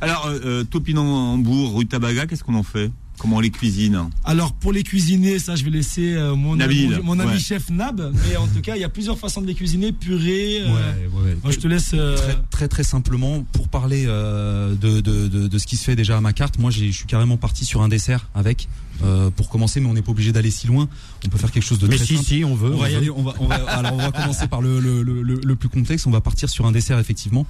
[0.00, 2.90] Alors, euh, topinambour, rutabaga, qu'est-ce qu'on en fait?
[3.18, 6.96] Comment on les cuisine Alors pour les cuisiner, ça je vais laisser euh, mon, Nabil,
[6.96, 7.38] mon, mon ami ouais.
[7.38, 8.12] chef Nab.
[8.28, 10.60] Mais en tout cas, il y a plusieurs façons de les cuisiner, purée.
[10.60, 11.36] euh, Ouais, ouais, ouais.
[11.42, 11.92] Moi je te laisse.
[11.94, 15.84] euh, Très, très très simplement, pour parler euh, de, de, de, de ce qui se
[15.84, 18.68] fait déjà à ma carte, moi j'ai- je suis carrément parti sur un dessert avec,
[19.04, 20.88] euh, pour commencer, mais on n'est pas obligé d'aller si loin.
[21.24, 22.26] On peut faire quelque chose de Mais très si, simple.
[22.26, 22.70] si, on veut.
[22.72, 22.98] On on va y veut.
[22.98, 25.56] aller, on va, on va, alors on va commencer par le, le, le, le- le
[25.56, 27.46] plus complexe, on va partir sur un dessert effectivement.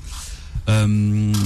[0.69, 0.87] Euh,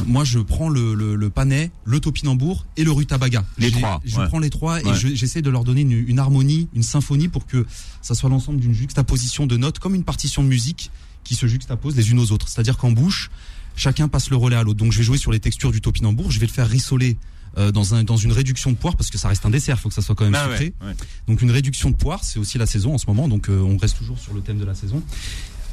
[0.07, 3.45] moi je prends le, le, le panais, le topinambour et le rutabaga.
[3.59, 4.29] Les trois, Je ouais.
[4.29, 4.95] prends les trois et Ouais.
[4.95, 7.67] je- j'essaie de leur donner une, une harmonie, une symphonie pour que
[8.01, 10.91] ça soit l'ensemble d'une juxtaposition de notes comme une partition de musique
[11.25, 12.49] qui se juxtapose les unes aux autres.
[12.49, 13.31] C'est-à-dire qu'en bouche,
[13.75, 14.79] chacun passe le relais à l'autre.
[14.79, 17.17] Donc je vais jouer sur les textures du topinambour, je vais le faire rissoler
[17.57, 19.89] euh, dans, un, dans une réduction de poire parce que ça reste un dessert, faut
[19.89, 20.75] que ça soit quand même Ah sucré.
[20.81, 20.95] ouais, ouais.
[21.27, 23.77] Donc une réduction de poire, c'est aussi la saison en ce moment, donc euh, on
[23.79, 25.03] reste toujours sur le thème de la saison.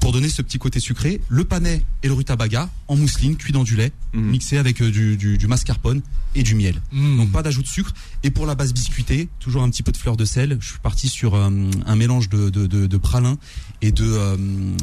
[0.05, 3.63] Pour donner ce petit côté sucré, le panais et le rutabaga en mousseline, cuit dans
[3.63, 4.29] du lait, Mhm.
[4.29, 6.03] mixé avec euh, du, du, du mascarpone
[6.35, 6.79] et du miel.
[6.91, 7.17] hmm.
[7.17, 7.91] Donc pas d'ajout de sucre.
[8.21, 10.57] Et pour la base biscuitée, toujours un petit peu de fleur de sel.
[10.61, 11.49] Je suis parti sur euh,
[11.87, 13.39] un mélange de, de, de, de pralin
[13.81, 14.37] et de euh,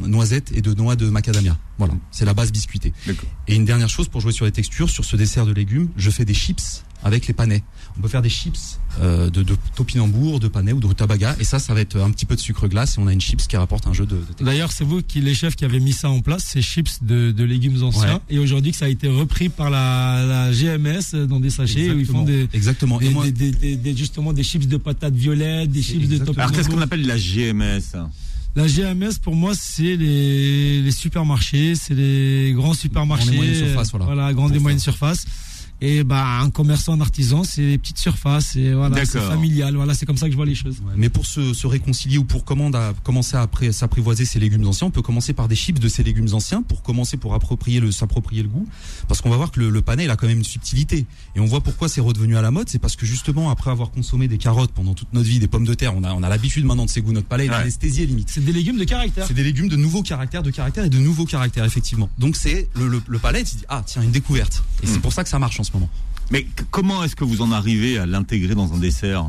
[0.08, 1.56] noisettes et de noix de macadamia.
[1.78, 2.92] Voilà, c'est la base biscuitée.
[3.46, 6.10] Et une dernière chose pour jouer sur les textures, sur ce dessert de légumes, je
[6.10, 7.62] fais des chips avec les panais.
[7.98, 11.36] On peut faire des chips euh, de, de topinambour, de panais ou de rutabaga.
[11.40, 13.20] Et ça, ça va être un petit peu de sucre glace et on a une
[13.20, 14.18] chips qui rapporte un jeu de.
[14.40, 17.30] D'ailleurs, c'est vous qui les chefs qui avez mis ça en place, ces chips de,
[17.32, 18.20] de légumes anciens, Ouais.
[18.30, 21.98] et aujourd'hui que ça a été repris par la, la GMS dans des sachets où
[21.98, 22.98] ils font des, Exactement.
[22.98, 25.98] des, Et moi, des- des- des- des- justement des chips de patates violettes, des chips
[26.08, 26.38] de Exactement.
[26.38, 26.82] Alors, qu'est-ce qu'on topinambour.
[26.84, 27.96] appelle la GMS
[28.54, 33.66] La GMS pour moi c'est les, les supermarchés, c'est les grands supermarchés, Grandes et moyennes
[33.66, 34.32] surfaces, voilà.
[34.34, 34.78] grandes et ça.
[34.78, 35.24] surfaces.
[35.84, 39.94] Et bah un commerçant, un artisan, c'est les petites surfaces, et voilà, c'est familial, voilà,
[39.94, 40.76] c'est comme ça que je vois les choses.
[40.86, 44.64] Ouais, Mais pour se, se réconcilier ou pour comment à, commencer à s'apprivoiser ces légumes
[44.64, 47.80] anciens, on peut commencer par des chips de ces légumes anciens pour commencer pour approprier
[47.80, 48.68] le s'approprier le goût.
[49.08, 51.40] Parce qu'on va voir que le, le panais il a quand même une subtilité et
[51.40, 52.68] on voit pourquoi c'est redevenu à la mode.
[52.68, 55.66] C'est parce que justement après avoir consommé des carottes pendant toute notre vie, des pommes
[55.66, 57.12] de terre, on a on a l'habitude maintenant de ces goûts.
[57.12, 57.62] Notre palais il est Ouais.
[57.62, 58.28] anesthésié limite.
[58.30, 59.26] C'est des légumes de caractère.
[59.26, 62.08] C'est des légumes de nouveaux caractères, de caractères et de nouveaux caractères effectivement.
[62.18, 64.62] Donc c'est le, le, le palais, il dit ah tiens une découverte.
[64.84, 65.00] Et c'est Mm.
[65.00, 65.90] pour ça que ça marche en ce moment.
[66.30, 69.26] Mais comment est-ce que vous en arrivez à l'intégrer dans un dessert?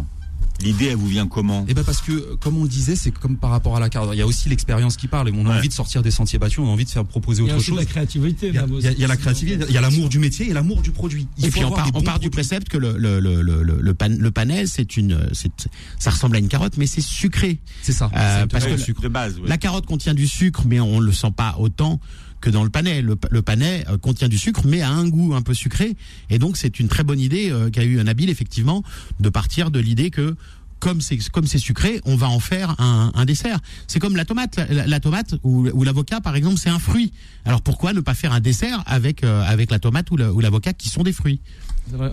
[0.62, 1.66] L'idée, elle vous vient comment?
[1.68, 3.90] Eh ben parce que, euh, comme on le disait, c'est comme par rapport à la
[3.90, 4.08] carte.
[4.14, 5.58] Il y a aussi l'expérience qui parle et on a Ouais.
[5.58, 7.56] envie de sortir des sentiers battus, on a envie de faire proposer Il y a
[7.56, 7.76] autre chose.
[7.76, 8.50] la créativité.
[8.50, 10.10] Il y a, il y a- il y a la créativité, il y a l'amour
[10.10, 11.28] du métier et l'amour du produit.
[11.40, 13.82] Il Et faut puis on part, on du précepte que le, le, le, le, le,
[13.82, 17.60] le pan- le panais, c'est une, c'est, ça ressemble à une carotte, mais c'est sucré.
[17.82, 18.10] C'est ça.
[18.16, 19.02] Euh, C'est parce que le sucre.
[19.02, 19.48] de base, ouais.
[19.50, 22.00] La carotte contient du sucre, mais on ne le sent pas autant
[22.44, 23.02] que dans le panais.
[23.02, 25.96] Le, le euh, contient du sucre, mais a un goût un peu sucré.
[26.30, 28.84] Et donc, c'est une très bonne idée euh, qu'a eu Nabil, effectivement,
[29.22, 30.36] de partir de l'idée que
[30.84, 33.60] comme c'est comme c'est sucré, on va en faire un, un dessert.
[33.88, 37.14] C'est comme la tomate, la, la tomate ou, ou l'avocat par exemple, c'est un fruit.
[37.46, 40.40] Alors pourquoi ne pas faire un dessert avec euh, avec la tomate ou la- ou
[40.42, 41.40] l'avocat qui sont des fruits?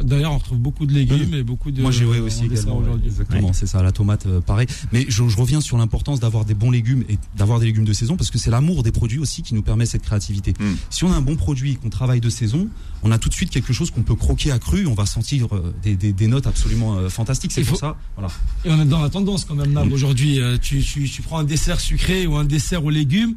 [0.02, 1.80] D'ailleurs, on retrouve beaucoup de légumes et beaucoup de.
[1.80, 3.06] Moi j'ai ouais, en aussi ouais, aujourd'hui.
[3.06, 4.66] Exactement, c'est ça, la tomate euh, pareil.
[4.92, 7.92] Mais je, je reviens sur l'importance d'avoir des bons légumes et d'avoir des légumes de
[7.92, 10.54] saison parce que c'est l'amour des produits aussi qui nous permet cette créativité.
[10.59, 10.64] Mm.
[10.90, 12.68] Si on a un bon produit et qu'on travaille de saison,
[13.04, 15.46] on a tout de suite quelque chose qu'on peut croquer à cru, on va sentir
[15.54, 17.52] euh, des, des, des notes absolument euh, fantastiques.
[17.52, 18.33] C'est pour faut- ça, voilà.
[18.64, 19.76] Et on est dans la tendance quand même.
[19.92, 23.34] Aujourd'hui, euh, tu, tu, tu prends un dessert sucré ou un dessert aux légumes.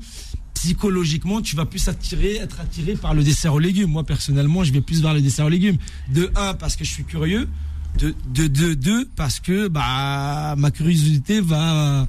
[0.53, 3.89] Psychologiquement, tu vas plus attirer, être attiré par le dessert aux légumes.
[3.89, 5.77] Moi, personnellement, je vais plus vers le dessert aux légumes.
[6.13, 7.47] De un, parce que je suis curieux.
[7.99, 12.07] De, de, de deux, parce que bah ma curiosité va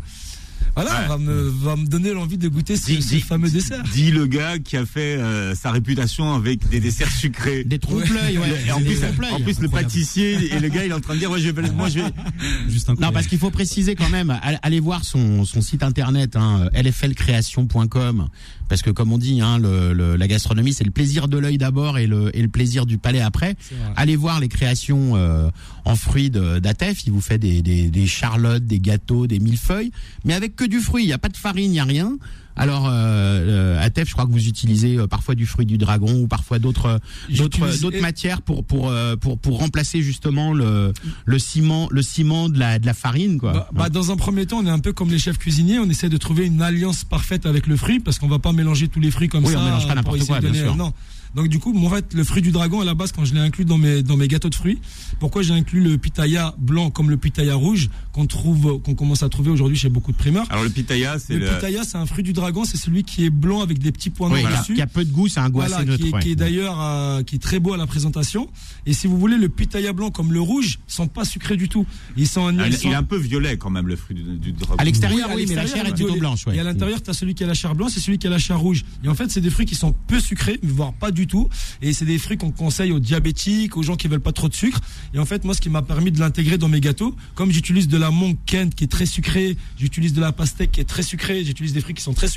[0.76, 1.06] Voilà, Ouais.
[1.08, 1.32] va me
[1.62, 3.82] va me donner l'envie de goûter ce, Dis- ce dis- fameux dessert.
[3.92, 7.62] Dit le gars qui a fait euh, sa réputation avec des desserts sucrés.
[7.64, 8.64] Des trompe-l'œil, ouais.
[8.66, 9.32] Et en Des plus, trompe-l'œil.
[9.32, 11.50] en plus le pâtissier et le gars il est en train de dire ouais, je
[11.50, 12.04] vais, moi je vais
[12.68, 16.34] Juste Non, parce qu'il faut préciser quand même, all- allez voir son, son site internet,
[16.36, 18.28] hein, lflcreation.com,
[18.68, 21.58] parce que comme on dit, hein, le, le- la gastronomie, c'est le plaisir de l'œil
[21.58, 23.54] d'abord et le, et le plaisir du palais après.
[23.96, 25.48] Allez voir les créations euh,
[25.84, 27.06] en fruits d'Atef.
[27.06, 29.90] Il vous fait des, des, des charlottes, des gâteaux, des millefeuilles,
[30.24, 31.04] mais avec que du fruit.
[31.04, 32.16] Il n'y a pas de farine, il n'y a rien.
[32.56, 36.12] Alors, euh, euh, Atef, je crois que vous utilisez euh, parfois du fruit du dragon
[36.22, 40.52] ou parfois d'autres d'autres J'utilise- d'autres et- matières pour pour euh, pour pour remplacer justement
[40.52, 40.92] le
[41.24, 43.52] le ciment le ciment de la de la farine quoi.
[43.52, 45.78] Bah, bah, dans un premier temps, on est un peu comme les chefs cuisiniers.
[45.78, 48.88] On essaie de trouver une alliance parfaite avec le fruit parce qu'on va pas mélanger
[48.88, 49.60] tous les fruits comme Oui, ça.
[49.60, 50.76] on mélange pas n'importe quoi, bien sûr.
[50.76, 50.92] Non.
[51.34, 53.34] Donc du coup, moi, en fait, le fruit du dragon à la base, quand je
[53.34, 54.78] l'ai inclus dans mes dans mes gâteaux de fruits,
[55.18, 59.28] pourquoi j'ai inclus le pitaya blanc comme le pitaya rouge qu'on trouve qu'on commence à
[59.28, 60.46] trouver aujourd'hui chez beaucoup de primeurs?
[60.50, 63.24] alors le pitaya c'est Le le, pitaya, c'est un fruit du dragon, c'est celui qui
[63.24, 64.74] est blanc avec des petits points oui, noirs qui a- dessus.
[64.74, 66.06] qui a peu de goût, c'est un goût Voilà, assez qui, neutre.
[66.06, 66.22] est, ouais.
[66.22, 68.48] qui est d'ailleurs euh, qui est très beau à la présentation.
[68.86, 71.86] Et si vous voulez, le pitaya blanc comme le rouge sont pas sucrés du tout.
[72.16, 74.16] Ils sont, Ah, ils il, sont- il est un peu violet quand même le fruit
[74.16, 74.76] du, du dragon.
[74.78, 76.46] À l'extérieur, oui, mais la chair est plutôt blanche.
[76.46, 76.56] Ouais.
[76.56, 78.30] Et à l'intérieur, tu as celui qui a la chair blanche et celui qui a
[78.30, 78.84] la chair rouge.
[79.04, 81.48] Et en fait, c'est des fruits qui sont peu sucrés, voire pas du tout.
[81.82, 84.54] Et c'est des fruits qu'on conseille aux diabétiques, aux gens qui veulent pas trop de
[84.54, 84.80] sucre.
[85.14, 87.88] Et en fait, moi, ce qui m'a permis de l'intégrer dans mes gâteaux, comme j'utilise
[87.88, 91.02] de la monk Kent qui est très sucrée, j'utilise de la pastèque qui est très
[91.02, 92.28] sucrée, j'utilise des fruits qui sont très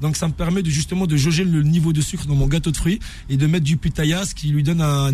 [0.00, 2.70] Donc, ça me permet de justement de jauger le niveau de sucre dans mon gâteau
[2.70, 5.12] de fruits et de mettre du pitaya, qui lui donne un,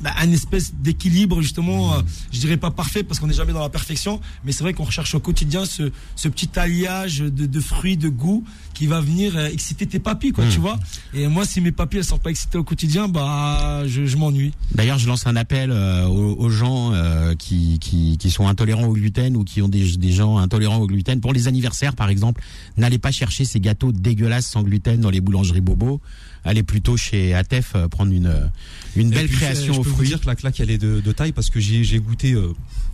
[0.00, 3.60] bah, un espèce d'équilibre justement, euh, je dirais pas parfait parce qu'on n'est jamais dans
[3.62, 7.60] la perfection, mais c'est vrai qu'on recherche au quotidien ce, ce petit alliage de, de
[7.60, 8.44] fruits, de goût
[8.74, 10.78] qui va venir euh, exciter tes papilles, quoi, tu vois.
[11.14, 14.52] Et moi, si mes papilles elles sont pas excitées au quotidien, bah je, je m'ennuie.
[14.74, 16.92] D'ailleurs, je lance un appel euh, aux, aux gens
[17.38, 20.86] qui, qui, qui sont intolérants au gluten ou qui ont des, des gens intolérants au
[20.86, 21.20] gluten.
[21.20, 22.42] Pour les anniversaires, par exemple,
[22.76, 26.00] n'allez pas chercher ces gâteaux dégueulasses sans gluten dans les boulangeries Bobo.
[26.46, 28.46] Allez plutôt chez Atef euh, prendre une, euh,
[28.94, 30.08] une belle puis, création je aux peux vous fruits.
[30.08, 32.32] dire que la claque elle est de, de taille parce que j'ai goûté.
[32.32, 32.52] euh,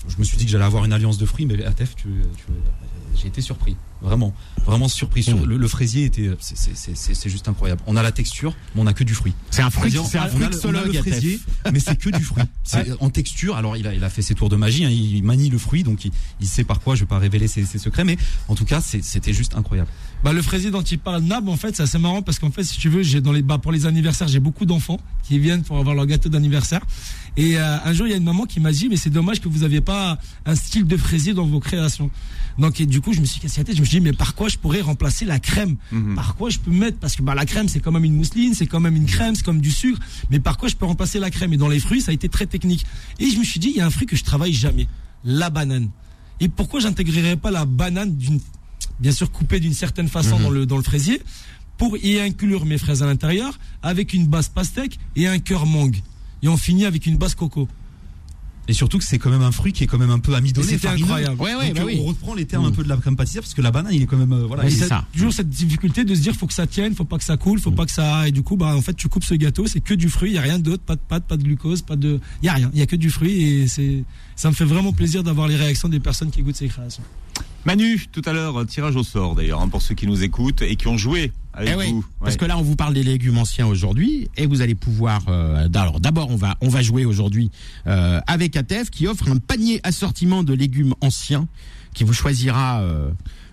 [0.09, 2.09] je me suis dit que j'allais avoir une alliance de fruits, mais à Tef, tu,
[2.37, 2.53] tu-
[3.15, 4.35] j'ai été surpris, vraiment,
[4.65, 5.23] vraiment surpris.
[5.23, 5.45] Sur Mm.
[5.45, 7.83] le, le fraisier était, c'est- juste incroyable.
[7.87, 9.35] On a la texture, mais on a que du fruit.
[9.51, 11.01] C'est un fruit, c'est un fruit on a le Atef.
[11.03, 11.39] fraisier,
[11.71, 12.43] mais c'est que du fruit.
[13.01, 13.55] En texture.
[13.57, 15.83] Alors il a, il a fait ses tours de magie, hein, il manie le fruit,
[15.83, 16.11] donc il,
[16.41, 16.95] il sait par quoi.
[16.95, 18.17] Je vais pas révéler ses, ses secrets, mais
[18.49, 19.91] en tout cas, c'était juste incroyable.
[20.25, 22.63] Bah, le fraisier dont il parle, Nab, en fait, c'est assez marrant parce qu'en fait,
[22.63, 25.63] si tu veux, j'ai dans les, bah, pour les anniversaires, j'ai beaucoup d'enfants qui viennent
[25.63, 26.81] pour avoir leur gâteau d'anniversaire.
[27.37, 29.41] Et euh, un jour, il y a une maman qui m'a dit, mais c'est dommage
[29.41, 32.09] que vous n'avez pas un style de fraisier dans vos créations.
[32.57, 33.75] Donc, et du coup, je me suis cassé la tête.
[33.75, 35.77] Je me suis dit, mais par quoi je pourrais remplacer la crème?
[35.91, 36.15] Mhm.
[36.15, 36.99] Par quoi je peux mettre?
[36.99, 39.35] Parce que bah, la crème, c'est quand même une mousseline, c'est quand même une crème,
[39.35, 39.99] c'est comme du sucre.
[40.31, 41.53] Mais par quoi je peux remplacer la crème?
[41.53, 42.87] Et dans les fruits, ça a été très technique.
[43.19, 44.87] Et je me suis dit, il y a un fruit que je travaille jamais,
[45.25, 45.89] la banane.
[46.39, 48.41] Et pourquoi j'intégrerais pas la banane d'une
[49.03, 50.43] bien sûr coupée d'une certaine façon Mhm.
[50.45, 51.21] dans le dans le fraisier
[51.79, 55.97] pour y inclure mes fraises à l'intérieur avec une base pastèque et un cœur mangue.
[56.43, 57.69] Et on finit avec une base coco.
[58.69, 60.65] Et surtout que c'est quand même un fruit qui est quand même un peu amidonné.
[60.69, 61.03] c'était farineux.
[61.05, 61.41] incroyable.
[61.43, 61.99] Ouais, ouais, Donc, bah oui.
[62.01, 62.69] On reprend les termes Mm.
[62.69, 64.47] un peu de la crème pâtissière parce que la banane, il est quand même euh,
[64.47, 64.71] voilà.
[64.71, 65.05] C'est ça.
[65.13, 67.59] Toujours cette difficulté de se dire faut que ça tienne, faut pas que ça coule,
[67.59, 69.81] faut pas que ça et du coup bah en fait tu coupes ce gâteau, c'est
[69.81, 71.97] que du fruit, il y a rien d'autre, pas de pâte, pas de glucose, pas
[71.97, 74.05] de il y a rien, il y a que du fruit et c'est
[74.37, 77.03] ça me fait vraiment plaisir d'avoir les réactions des personnes qui goûtent ces créations.
[77.65, 80.77] Manu, tout à l'heure, tirage au sort d'ailleurs, hein, pour ceux qui nous écoutent et
[80.77, 82.05] qui ont joué avec Eh oui, vous.
[82.21, 85.23] parce que là, on vous parle des légumes anciens aujourd'hui, et vous allez pouvoir.
[85.29, 87.51] euh, alors, d'abord, on va on va jouer aujourd'hui
[87.87, 91.47] euh, avec Atef, qui offre un panier assortiment de légumes anciens,
[91.95, 92.81] qui vous choisira.
[92.81, 93.11] euh,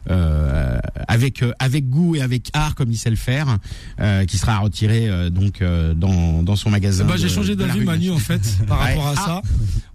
[0.09, 3.57] euh, avec euh, avec goût et avec art comme il sait le faire,
[3.99, 7.05] euh, qui sera retiré euh, donc euh, dans dans son magasin.
[7.05, 8.87] Bah, j'ai changé d'avis Manu en fait par Ouais.
[8.95, 9.25] rapport à Ah.
[9.25, 9.41] ça.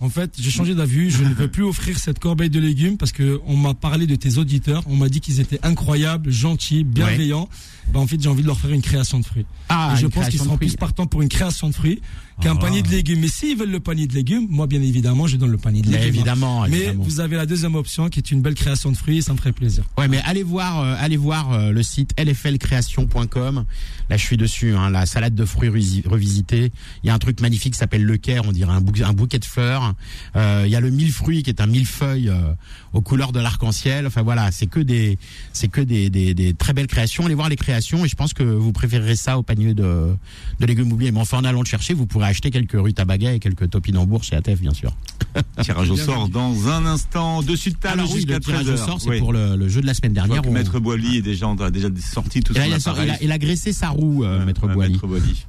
[0.01, 1.11] En fait, j'ai changé d'avis.
[1.11, 4.15] Je ne veux plus offrir cette corbeille de légumes parce que on m'a parlé de
[4.17, 4.83] tes auditeurs.
[4.87, 7.49] On m'a dit qu'ils étaient incroyables, gentils, bienveillants.
[7.93, 9.47] Bah, en fait, j'ai envie de leur faire une création de fruits.
[9.69, 12.01] Ah, Et je pense qu'ils seront plus partants pour une création de fruits
[12.41, 12.61] qu'un Ah.
[12.61, 13.21] panier de légumes.
[13.21, 15.89] Mais s'ils veulent le panier de légumes, moi, bien évidemment, je donne le panier de
[15.89, 16.15] Mais légumes.
[16.15, 17.05] évidemment, Mais évidemment.
[17.05, 19.23] vous avez la deuxième option qui est une belle création de fruits.
[19.23, 19.85] Ça me ferait plaisir.
[19.99, 23.65] Ouais, mais allez voir, euh, allez voir euh, le site lflcreation.com.
[24.11, 24.75] Là, je suis dessus.
[24.75, 26.73] Hein, la salade de fruits revisi- revisitée.
[27.03, 28.43] Il y a un truc magnifique qui s'appelle le Caire.
[28.47, 29.95] On dirait un, bouquet, un bouquet de fleurs.
[30.37, 32.55] Euh, il y a le millefruit qui est un millefeuille euh,
[32.95, 34.07] aux couleurs de l'arc-en-ciel.
[34.07, 35.19] Enfin voilà, c'est que des,
[35.53, 37.27] c'est que des, des, des très belles créations.
[37.27, 40.15] Allez voir les créations et je pense que vous préférerez ça au panier de,
[40.61, 41.13] de légumes oubliés.
[41.13, 44.37] Mais enfin, en allant le chercher, vous pourrez acheter quelques rutabagas et quelques topinambours chez
[44.37, 44.97] Atef, bien sûr.
[45.63, 47.43] Tirage au sort dans un instant.
[47.43, 49.19] Dessus de table Alors oui, jusqu'à le tirage 13 au sort, c'est Oui.
[49.19, 50.47] pour le, le jeu de la semaine dernière.
[50.47, 53.39] où Maître Boily est déjà, a déjà sorti tout son il, il a- il a
[53.39, 54.93] graissé sa roue, euh, Maître Ouais, Boily.
[54.95, 55.45] Maître Boily.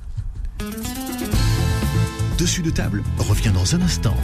[2.38, 4.16] Dessus de table revient dans un instant.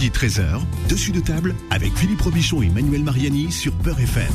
[0.00, 4.32] Midi 13h, dessus de table avec Philippe Robichon et Manuel Mariani sur Peur FM.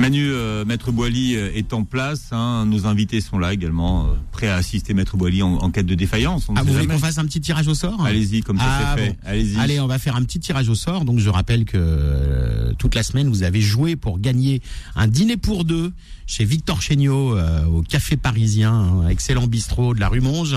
[0.00, 2.28] Manu, euh, Maître Boily euh, est en place.
[2.32, 2.64] hein.
[2.66, 5.94] Nos invités sont là également, euh, prêts à assister Maître Boily en, en quête de
[5.94, 6.46] défaillance.
[6.48, 8.02] On Ah, vous voulez qu'on fasse un petit tirage au sort?
[8.04, 9.10] Allez-y, comme ça Ah, c'est fait.
[9.10, 9.16] bon.
[9.26, 9.56] Allez-y.
[9.60, 11.04] Allez, on va faire un petit tirage au sort.
[11.04, 14.62] Donc, je rappelle que euh, toute la semaine, vous avez joué pour gagner
[14.96, 15.92] un dîner pour deux
[16.26, 20.56] chez Victor Chéniaud euh, au Café Parisien, un excellent bistrot de la rue Monge.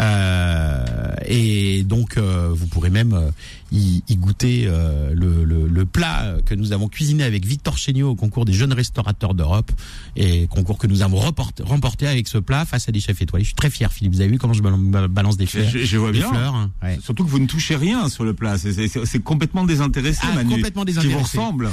[0.00, 0.84] Euh,
[1.26, 3.30] et donc, euh, vous pourrez même euh,
[3.72, 8.10] y, y goûter euh, le, le- le plat que nous avons cuisiné avec Victor Chéniaud
[8.10, 9.70] au concours des jeunes restaurateurs d'Europe
[10.16, 13.44] et concours que nous avons remporté, remporté avec ce plat face à des chefs étoilés.
[13.44, 14.14] Je suis très fier, Philippe.
[14.14, 16.28] Vous avez vu comment je balance des fleurs, Je, je vois bien.
[16.28, 16.98] fleurs ouais.
[17.02, 18.56] Surtout que vous ne touchez rien sur le plat.
[18.58, 20.50] C'est- complètement désintéressé, Ah, Manu.
[20.54, 21.38] complètement Ce Qui vous désintéressé.
[21.38, 21.70] ressemble.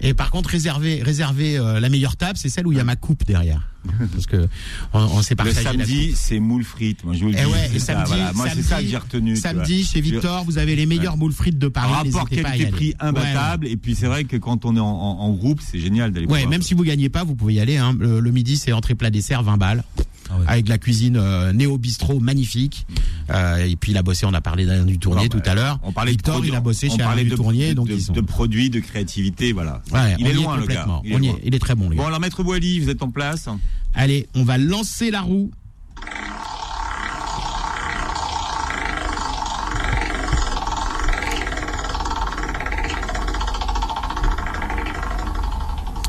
[0.00, 2.84] Et par contre, réserver, réserver euh, la meilleure table, c'est celle où il y a
[2.84, 3.60] ma coupe derrière.
[4.12, 4.46] Parce que
[4.92, 7.04] on, on s'est Le partagé samedi, c'est moule frites.
[7.04, 7.40] Moi, je vous le dis.
[7.42, 8.32] Eh ouais, et ça, samedi, voilà.
[8.34, 9.36] Moi, c'est ça que j'ai retenu.
[9.36, 11.92] Samedi, chez Victor, vous avez les meilleures moules frites de Paris.
[12.10, 13.66] Rapport qualité-prix Ouais, imbattable.
[13.66, 16.26] Et puis, c'est vrai que quand on est en, en- en groupe, c'est génial d'aller
[16.26, 16.50] Ouais, boire.
[16.50, 17.76] même si vous gagnez pas, vous pouvez y aller.
[17.76, 17.96] Hein.
[17.98, 19.84] Le, le midi, c'est entrée plat dessert, 20 balles.
[20.30, 20.44] Ah ouais.
[20.48, 22.86] Avec la cuisine euh, néo bistrot magnifique.
[23.30, 25.78] Euh, et puis il a bossé, on a parlé d'Alain du Tournier tout à l'heure.
[25.82, 27.88] On parlait Victor, de produits, il a bossé on chez Alain du de, Tournier, donc
[27.88, 28.12] de- ils sont.
[28.12, 29.82] de produits, de créativité, voilà.
[29.92, 30.82] Ouais, il est loin, le gars.
[30.82, 31.02] complètement.
[31.04, 31.38] Il est On y est- loin.
[31.44, 32.02] il est très bon, le gars.
[32.02, 33.48] Bon, alors, Maître Boily, vous êtes en place.
[33.94, 35.50] Allez, on va lancer la roue.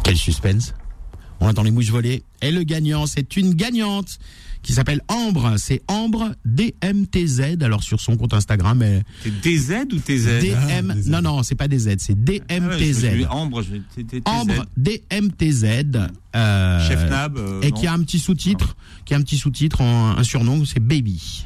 [0.04, 0.74] Quel suspense.
[1.48, 2.24] On entend les mouches voler.
[2.42, 4.20] Et le gagnant, c'est une gagnante
[4.64, 5.54] qui s'appelle Ambre.
[5.58, 7.62] C'est Ambre DMTZ.
[7.62, 9.06] Alors sur son compte Instagram, elle...
[9.24, 10.94] C'est DZ ou TZ DM.
[11.06, 12.16] Non, non, c'est pas DZ, c'est
[12.50, 13.00] Ah DMTZ.
[13.00, 13.64] suis Ambre.
[14.26, 15.64] Ambre DMTZ.
[16.36, 17.38] euh, Chef Nab.
[17.38, 18.76] euh, et qui a un petit sous-titre,
[19.06, 21.46] qui a un petit sous-titre, un surnom, c'est Baby.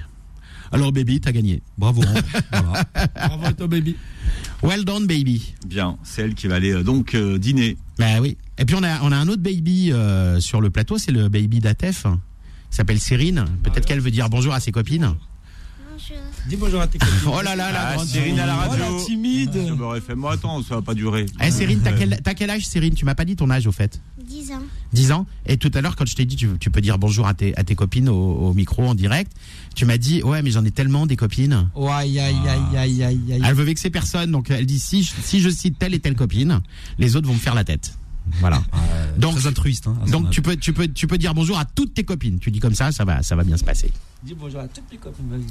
[0.72, 1.62] Alors Baby, t'as gagné.
[1.78, 2.02] Bravo.
[2.04, 2.22] hein.
[2.52, 2.84] voilà.
[3.28, 3.96] Bravo à toi, baby.
[4.64, 5.54] Well done, Baby.
[5.66, 7.78] Bien, c'est elle qui va aller euh, donc euh, dîner.
[7.98, 8.38] Bah oui.
[8.58, 11.30] Et puis on a, on a un autre Baby euh, sur le plateau, c'est le
[11.30, 12.06] Baby d'Atef.
[12.06, 13.46] Il s'appelle Cyrine.
[13.64, 15.16] Peut-être qu'elle veut dire bonjour à ses copines.
[16.10, 16.24] Bonjour.
[16.48, 17.16] Dis bonjour à tes copines.
[17.28, 18.98] Oh là là, la Ah, grande à la Oh, radio.
[19.00, 19.66] la timide.
[19.66, 20.22] Sur Beurre FM.
[20.22, 21.26] Bon, attends, ça va pas durer.
[21.44, 22.94] Eh Cyrine, t'as quel, t'as quel âge Cyrine?
[22.94, 24.62] Tu m'as pas dit ton âge au fait 10 ans.
[24.94, 25.26] 10 ans?
[25.46, 27.56] Et tout à l'heure, quand je t'ai dit, tu, tu peux dire bonjour à tes,
[27.58, 29.32] à tes copines au, au micro en direct,
[29.76, 31.70] tu m'as dit, ouais, mais j'en ai tellement des copines.
[31.76, 33.42] Oh, aïe, aïe, aïe, aïe, aïe, aïe.
[33.46, 36.16] Elle veut vexer personne, donc elle dit, si, je- si je cite telle et telle
[36.16, 36.62] copine,
[36.98, 37.98] les autres vont me faire la tête.
[38.40, 38.64] Voilà.
[39.18, 39.88] Donc, Très altruiste.
[39.88, 42.40] Hein, donc tu peux, tu peux, tu peux dire bonjour à toutes tes copines.
[42.40, 43.92] Tu dis comme ça, ça va, ça va bien se passer.
[44.24, 45.42] Dis bonjour à toutes tes copines, vas-y.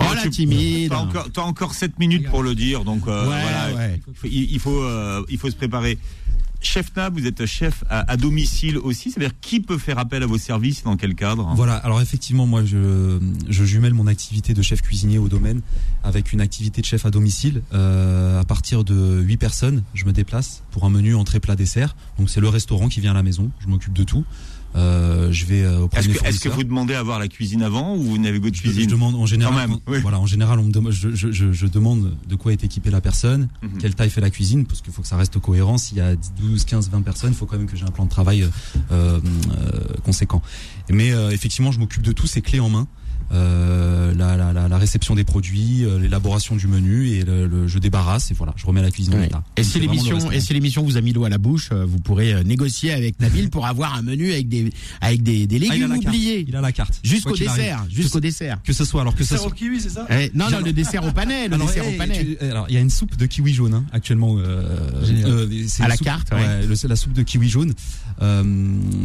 [0.00, 0.90] Oh la tu- timide.
[0.90, 3.74] T'as encore, t'as encore 7 minutes pour le dire, donc euh, Ouais, voilà.
[3.76, 4.00] ouais.
[4.08, 5.98] Il faut, il, il faut, euh, il faut se préparer.
[6.62, 10.26] Chef Nab, vous êtes chef à, à domicile aussi, c'est-à-dire qui peut faire appel à
[10.26, 11.50] vos services et dans quel cadre?
[11.56, 13.18] Voilà, alors effectivement, moi je,
[13.48, 15.62] je jumelle mon activité de chef cuisinier au domaine
[16.04, 17.62] avec une activité de chef à domicile.
[17.72, 21.96] Euh, à partir de 8 personnes, je me déplace pour un menu entrée plat dessert.
[22.18, 24.24] Donc c'est le restaurant qui vient à la maison, je m'occupe de tout.
[24.76, 27.62] Euh, je vais euh, auprès Est-ce que, est-ce que vous demandez à voir la cuisine
[27.62, 29.98] avant ou vous n'avez que de je, je cuisine demande en général, Quand même, oui.
[30.00, 32.90] voilà, en général, on me demande, je, je, je, je demande de quoi est équipée
[32.90, 33.78] la personne, Mhm.
[33.78, 35.76] quelle taille fait la cuisine, parce qu'il faut que ça reste cohérent.
[35.76, 37.90] S'il y a 10, 12, 15, 20 personnes, il faut quand même que j'ai un
[37.90, 38.48] plan de travail euh,
[38.92, 39.20] euh,
[40.04, 40.40] conséquent.
[40.88, 42.86] Mais euh, effectivement, je m'occupe de tout, c'est clé en main.
[43.32, 47.68] Euh, la, la, la, la réception des produits, euh, l'élaboration du menu et le, le-
[47.68, 49.26] je débarrasse et voilà, je remets la cuisine en Ouais.
[49.26, 49.42] état.
[49.56, 51.98] Et si l'émission, et si l'émission vous a mis l'eau à la bouche, euh, vous
[52.00, 55.70] pourrez négocier avec Nabil pour avoir un menu avec des, avec des, des Ah, il
[55.70, 56.06] a légumes la carte.
[56.08, 56.44] oubliés.
[56.48, 57.00] Il a la carte.
[57.04, 58.58] Jusqu'au dessert, jusqu'au dessert.
[58.64, 59.52] Que ce soit alors que ce C'est au soit.
[59.52, 62.24] kiwi, c'est ça Eh, non, non, le dessert au panais, le Alors, dessert au panais.
[62.24, 64.36] tu- alors, il y a une soupe de kiwi jaune hein, actuellement.
[64.38, 64.64] Euh,
[65.04, 66.66] euh, À la soupe- carte, ouais.
[66.66, 67.72] le- c'est la soupe de kiwi jaune.
[68.22, 68.42] Euh,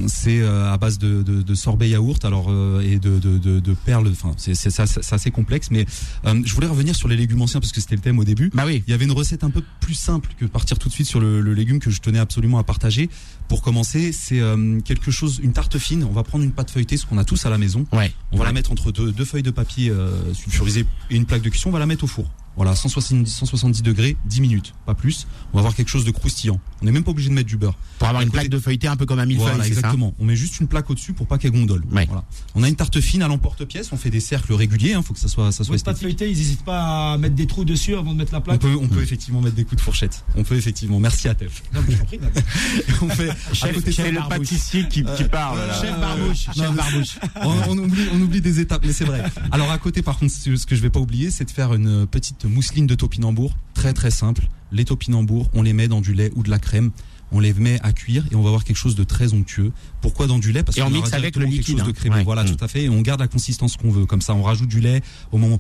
[0.08, 3.60] c'est euh, à base de, de, de sorbet yaourt, alors euh, et de, de, de,
[3.60, 4.12] de perles.
[4.20, 5.70] Enfin, c'est c'est ça- c'est assez complexe.
[5.72, 5.86] Mais
[6.26, 8.50] euh, je voulais revenir sur les légumes anciens parce que c'était le thème au début.
[8.54, 8.84] Bah oui.
[8.88, 11.20] Il y avait une recette un peu plus simple que partir tout de suite sur
[11.20, 13.10] le, le légume que je tenais absolument à partager.
[13.48, 16.04] Pour commencer, c'est euh, quelque chose, une tarte fine.
[16.04, 17.86] On va prendre une pâte feuilletée, ce qu'on a tous à la maison.
[17.94, 18.12] Ouais.
[18.32, 18.48] On va Ouais.
[18.50, 21.70] la mettre entre deux, deux feuilles de papier euh, sulfurisé et une plaque de cuisson.
[21.70, 22.30] On va la mettre au four.
[22.56, 25.28] Voilà, 170, 170 degrés, 10 minutes, pas plus.
[25.52, 26.60] On va avoir quelque chose de croustillant.
[26.82, 27.78] On n'est même pas obligé de mettre du beurre.
[28.00, 29.80] Pour avoir une côté- plaque de feuilleté un peu comme un millefeuille, Voilà, c'est ça
[29.80, 30.14] exactement.
[30.20, 31.84] On met juste une plaque au-dessus pour pas qu'elle gondole.
[31.92, 32.06] Ouais.
[32.06, 32.24] Voilà.
[32.56, 33.90] On a une tarte fine à l'emporte-pièce.
[33.92, 34.96] On fait des cercles réguliers.
[34.98, 36.02] Il faut que ça soit, ça soit esthétique.
[36.04, 38.60] feuilletée, ils n'hésitent pas à mettre des trous dessus avant de mettre la On plaque.
[38.62, 40.24] peut, on peut effectivement mettre des coups de fourchette.
[40.36, 41.00] On peut effectivement.
[41.00, 41.62] Merci à Tef.
[41.74, 42.20] Non, mais prie,
[43.02, 43.30] on fait.
[43.30, 45.58] à Chef- de C'est le pâtissier qui, qui parle.
[45.60, 45.82] là.
[45.82, 47.18] Chef Barbouche, chef Barbouche.
[47.42, 49.24] on, on oublie, on oublie des étapes, mais c'est vrai.
[49.52, 51.74] Alors à côté, par contre, ce ce que je vais pas oublier, c'est de faire
[51.74, 54.48] une petite mousseline de topinambour, très très simple.
[54.72, 56.92] Les topinambours, on les met dans du lait ou de la crème.
[57.32, 59.72] On les met à cuire et on va avoir quelque chose de très onctueux.
[60.02, 60.64] Pourquoi dans du lait?
[60.64, 61.94] Parce qu'on mixe avec le quelque liquide, chose de hein.
[61.94, 62.16] crémeux.
[62.18, 62.24] Ouais.
[62.24, 62.56] Voilà, Mm.
[62.56, 62.84] tout à fait.
[62.84, 64.06] Et on garde la consistance qu'on veut.
[64.06, 65.58] Comme ça, on rajoute du lait au moment.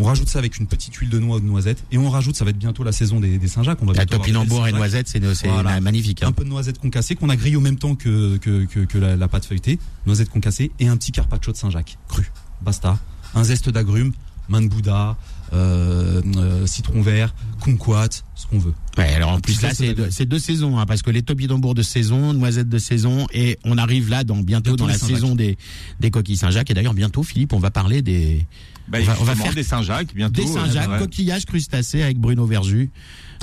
[0.00, 1.82] On rajoute ça avec une petite huile de noix ou de noisette.
[1.90, 3.82] Et on rajoute, ça va être bientôt la saison des, des Saint-Jacques.
[3.82, 5.18] On va La topinambour et noisette, c'est
[5.48, 5.80] Voilà.
[5.80, 6.22] magnifique.
[6.22, 6.32] Un hein.
[6.32, 9.16] peu de noisettes concassées qu'on a grillé au même temps que, que, que, que la,
[9.16, 9.80] la pâte feuilletée.
[10.06, 11.98] Noisettes concassées et un petit carpaccio de Saint-Jacques.
[12.06, 12.30] Cru.
[12.62, 12.96] Basta.
[13.34, 14.12] Un zeste d'agrumes,
[14.48, 15.16] main de Bouddha,
[15.52, 18.74] euh, euh, citron vert, kumquat, ce qu'on veut.
[18.96, 22.32] Ouais, alors en plus là, c'est deux, saisons, hein, parce que les topinambours de saison,
[22.34, 25.56] noisettes de saison, et on arrive là dans bientôt, Bientôt dans la saison des,
[26.00, 26.70] des coquilles Saint-Jacques.
[26.70, 28.46] Et d'ailleurs bientôt, Philippe, on va parler des,
[28.88, 30.40] Bah, On va- on va justement, faire des Saint-Jacques bientôt.
[30.42, 30.98] des Saint-Jacques, Ouais.
[30.98, 32.90] coquillages crustacés avec Bruno Verju,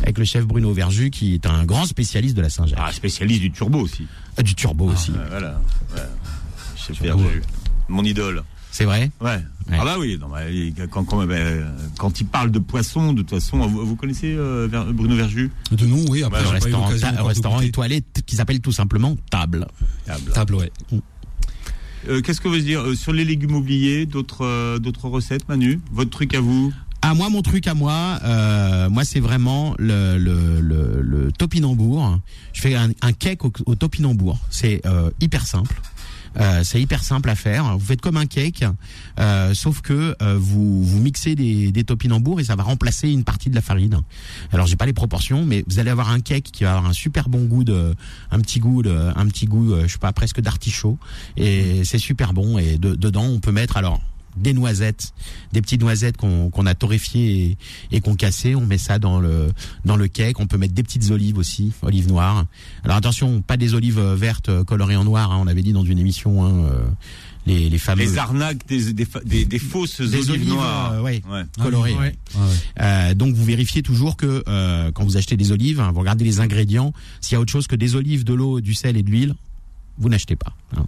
[0.01, 2.79] avec le chef Bruno Verju, qui est un grand spécialiste de la Saint-Jacques.
[2.81, 4.07] Ah, spécialiste du turbo aussi.
[4.37, 5.11] Ah, Du turbo aussi.
[5.11, 5.61] Ouais, voilà.
[5.95, 6.01] Ouais.
[6.75, 7.21] Chef Turbo.
[7.23, 7.41] Verju.
[7.89, 8.43] Mon idole.
[8.75, 9.39] C'est vrai Ouais.
[9.69, 9.77] Ouais.
[9.79, 10.41] Ah bah oui, non, bah,
[10.91, 14.67] quand, quand, euh, quand il parle de poisson, de toute façon, vous, vous connaissez euh,
[14.91, 16.23] Bruno Verju De nom, oui.
[16.23, 19.65] Après, Le restaurant, ta- restaurant étoilé qui s'appelle tout simplement Table.
[20.33, 20.71] Table, ouais.
[22.09, 25.79] Euh, Qu'est-ce que vous dire euh, sur les légumes oubliés D'autres euh, d'autres recettes, Manu?
[25.93, 26.73] Votre truc à vous?
[27.01, 32.19] Ah moi mon truc à moi, euh, moi c'est vraiment le, le, le, le topinambour.
[32.51, 34.37] Je fais un, un cake au, au topinambour.
[34.49, 35.79] C'est euh, hyper simple.
[36.37, 37.77] Euh, c'est hyper simple à faire.
[37.77, 38.63] Vous faites comme un cake,
[39.19, 43.23] euh, sauf que euh, vous vous mixez des, des topinambours et ça va remplacer une
[43.23, 44.01] partie de la farine.
[44.51, 46.93] Alors j'ai pas les proportions, mais vous allez avoir un cake qui va avoir un
[46.93, 47.95] super bon goût de,
[48.31, 50.97] un petit goût de, un petit goût, euh, je sais pas, presque d'artichaut.
[51.37, 52.57] Et c'est super bon.
[52.57, 54.01] Et de- dedans on peut mettre alors
[54.35, 55.13] des noisettes,
[55.53, 57.57] des petites noisettes qu'on a torréfiées
[57.91, 58.55] et, et qu'on cassées.
[58.55, 59.51] On met ça dans le
[59.85, 60.39] dans le cake.
[60.39, 62.45] On peut mettre des petites olives aussi, olives noires.
[62.83, 65.31] Alors attention, pas des olives euh, vertes euh, colorées en noir.
[65.31, 66.79] hein, on avait dit dans une émission hein, euh,
[67.45, 70.91] les les fameuses Les arnaques des, des, des, des fausses des olives, olives, noires.
[70.93, 71.43] euh, ouais, Ouais.
[71.61, 71.93] colorées.
[71.93, 72.15] Ouais.
[72.35, 72.41] Ouais.
[72.81, 76.25] Euh, donc vous vérifiez toujours que euh, quand vous achetez des olives, hein, vous regardez
[76.25, 76.91] les ingrédients.
[77.21, 79.35] S'il y a autre chose que des olives, de l'eau, du sel et de l'huile,
[79.97, 80.53] vous n'achetez pas.
[80.75, 80.85] hein.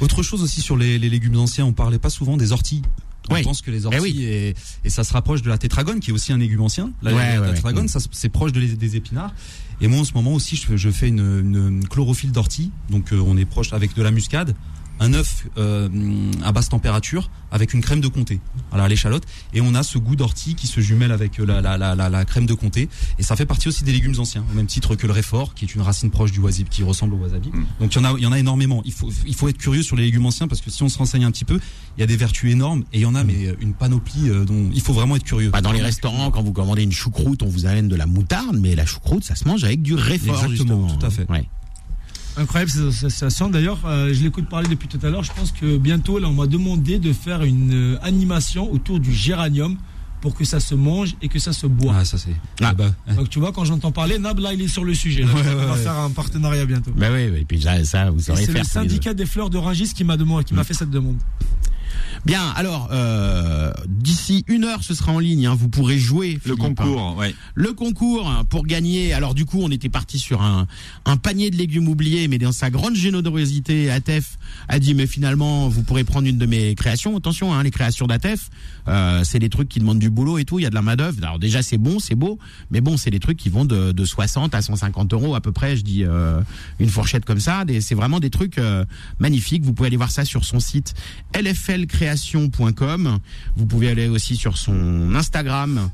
[0.00, 2.82] Autre chose aussi sur les, les légumes anciens, on parlait pas souvent des orties.
[3.28, 3.42] On Oui.
[3.42, 4.22] pense que les Eh orties oui.
[4.24, 4.54] et,
[4.84, 6.90] et ça se rapproche de la tétragone qui est aussi un légume ancien.
[7.02, 7.54] La, Ouais, la ouais, ouais.
[7.54, 9.32] tétragone, ça c'est proche de les- des épinards.
[9.80, 12.70] Et moi en ce moment aussi, je, fais- je fais une, une chlorophylle d'ortie.
[12.90, 14.54] Donc euh, on est proche avec de la muscade,
[15.00, 15.88] un œuf euh,
[16.44, 18.38] à basse température avec une crème de comté.
[18.70, 19.24] Voilà l'échalote.
[19.54, 22.24] Et on a ce goût d'ortie qui se jumelle avec la, la, la, la, la
[22.24, 22.88] crème de comté.
[23.18, 25.64] Et ça fait partie aussi des légumes anciens, au même titre que le réfort, qui
[25.64, 27.48] est une racine proche du wasabi, qui ressemble au wasabi.
[27.48, 27.64] Mm.
[27.80, 28.82] Donc il y en a, il y en a énormément.
[28.84, 30.98] Il faut, il faut être curieux sur les légumes anciens parce que si on se
[30.98, 31.58] renseigne un petit peu,
[31.96, 34.28] il y a des vertus énormes et il y en a mais euh, une panoplie
[34.28, 35.50] euh, dont il faut vraiment être curieux.
[35.50, 38.56] Bah, dans les restaurants, quand vous commandez une choucroute, on vous amène de la moutarde,
[38.58, 40.44] mais la choucroute, ça se mange avec du réfort.
[40.44, 40.98] Exactement, justement.
[40.98, 41.30] tout à fait.
[41.30, 41.48] Ouais.
[42.40, 43.50] Incroyable cette association.
[43.50, 45.22] D'ailleurs, euh, je l'écoute parler depuis tout à l'heure.
[45.22, 49.12] Je pense que bientôt, là, on m'a demandé de faire une euh, animation autour du
[49.12, 49.76] géranium
[50.22, 51.94] pour que ça se mange et que ça se boit.
[51.98, 52.34] Ah ça c'est.
[52.62, 52.72] Ah.
[52.74, 55.22] Bah, Donc tu vois, quand j'entends parler, Nab, là, il est sur le sujet.
[55.22, 55.32] Là.
[55.34, 55.78] Ouais, ouais, on va ouais.
[55.78, 56.92] faire un partenariat bientôt.
[56.96, 59.92] Bah oui, et puis ça, ça vous saurez C'est le syndicat des fleurs de Rungis
[59.94, 61.16] qui m'a demandé, qui m'a fait cette demande.
[62.26, 65.46] Bien, alors euh, d'ici une heure, ce sera en ligne.
[65.46, 67.34] hein, vous pourrez jouer Le concours, ouais.
[67.54, 69.12] Le concours hein, pour gagner.
[69.14, 70.66] Alors du coup, on était parti sur un,
[71.06, 75.68] un panier de légumes oubliés, mais dans sa grande générosité, Atef a dit mais finalement,
[75.68, 77.16] vous pourrez prendre une de mes créations.
[77.16, 78.50] Attention, hein, les créations d'Atef,
[78.86, 80.58] euh, c'est des trucs qui demandent du boulot et tout.
[80.58, 81.16] Il y a de la main d'œuvre.
[81.22, 82.38] Alors déjà, c'est bon, c'est beau,
[82.70, 85.52] mais bon, c'est des trucs qui vont de, de 60 à 150 euros à peu
[85.52, 85.76] près.
[85.76, 86.40] Je dis euh,
[86.78, 87.64] une fourchette comme ça.
[87.80, 88.84] C'est vraiment des trucs euh,
[89.18, 89.64] magnifiques.
[89.64, 90.94] Vous pouvez aller voir ça sur son site
[93.56, 95.90] Vous pouvez aller aussi sur son Instagram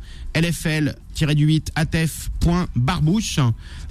[1.24, 3.40] lfl-8 atef.barbouche.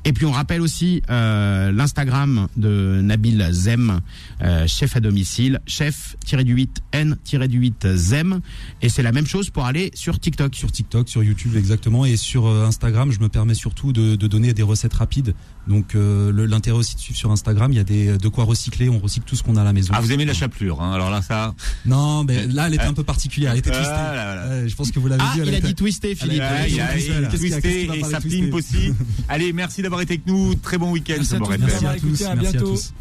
[0.08, 4.02] Et puis on rappelle aussi euh, l'Instagram de Nabil Zem,
[4.44, 8.40] euh, chef à domicile, chef-8 n-8 Zem.
[8.84, 10.54] Et c'est la même chose pour aller sur TikTok.
[10.56, 14.28] sur TikTok, sur YouTube exactement, et sur euh, Instagram, je me permets surtout de, de
[14.28, 15.34] donner des recettes rapides.
[15.68, 18.88] Donc euh, l'intérêt aussi de suivre sur Instagram, il y a des de quoi recycler.
[18.90, 19.92] On recycle tout ce qu'on a à la maison.
[19.96, 20.94] Ah, vous aimez la chapelure, hein.
[20.94, 21.56] Alors là, ça.
[21.88, 23.54] Non, mais là, elle était un peu particulière.
[23.54, 24.68] Elle était twistée.
[24.68, 25.42] Je pense que vous l'avez Ah, vu.
[25.42, 26.44] elle il a était- dit twister, Philippe.
[27.24, 28.94] Twisté et twisté plimpe aussi.
[29.28, 30.56] Allez, merci d'avoir été avec nous.
[30.56, 31.36] Très bon week-end Merci.
[31.60, 32.22] Merci à tous.
[32.24, 32.72] à Merci à bientôt.
[32.72, 32.94] tous.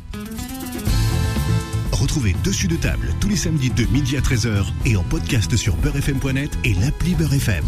[1.92, 5.76] Retrouvez Dessus de table tous les samedis de midi à 13h et en podcast sur
[5.76, 7.64] beurrefm.net et l'appli Beurre FM.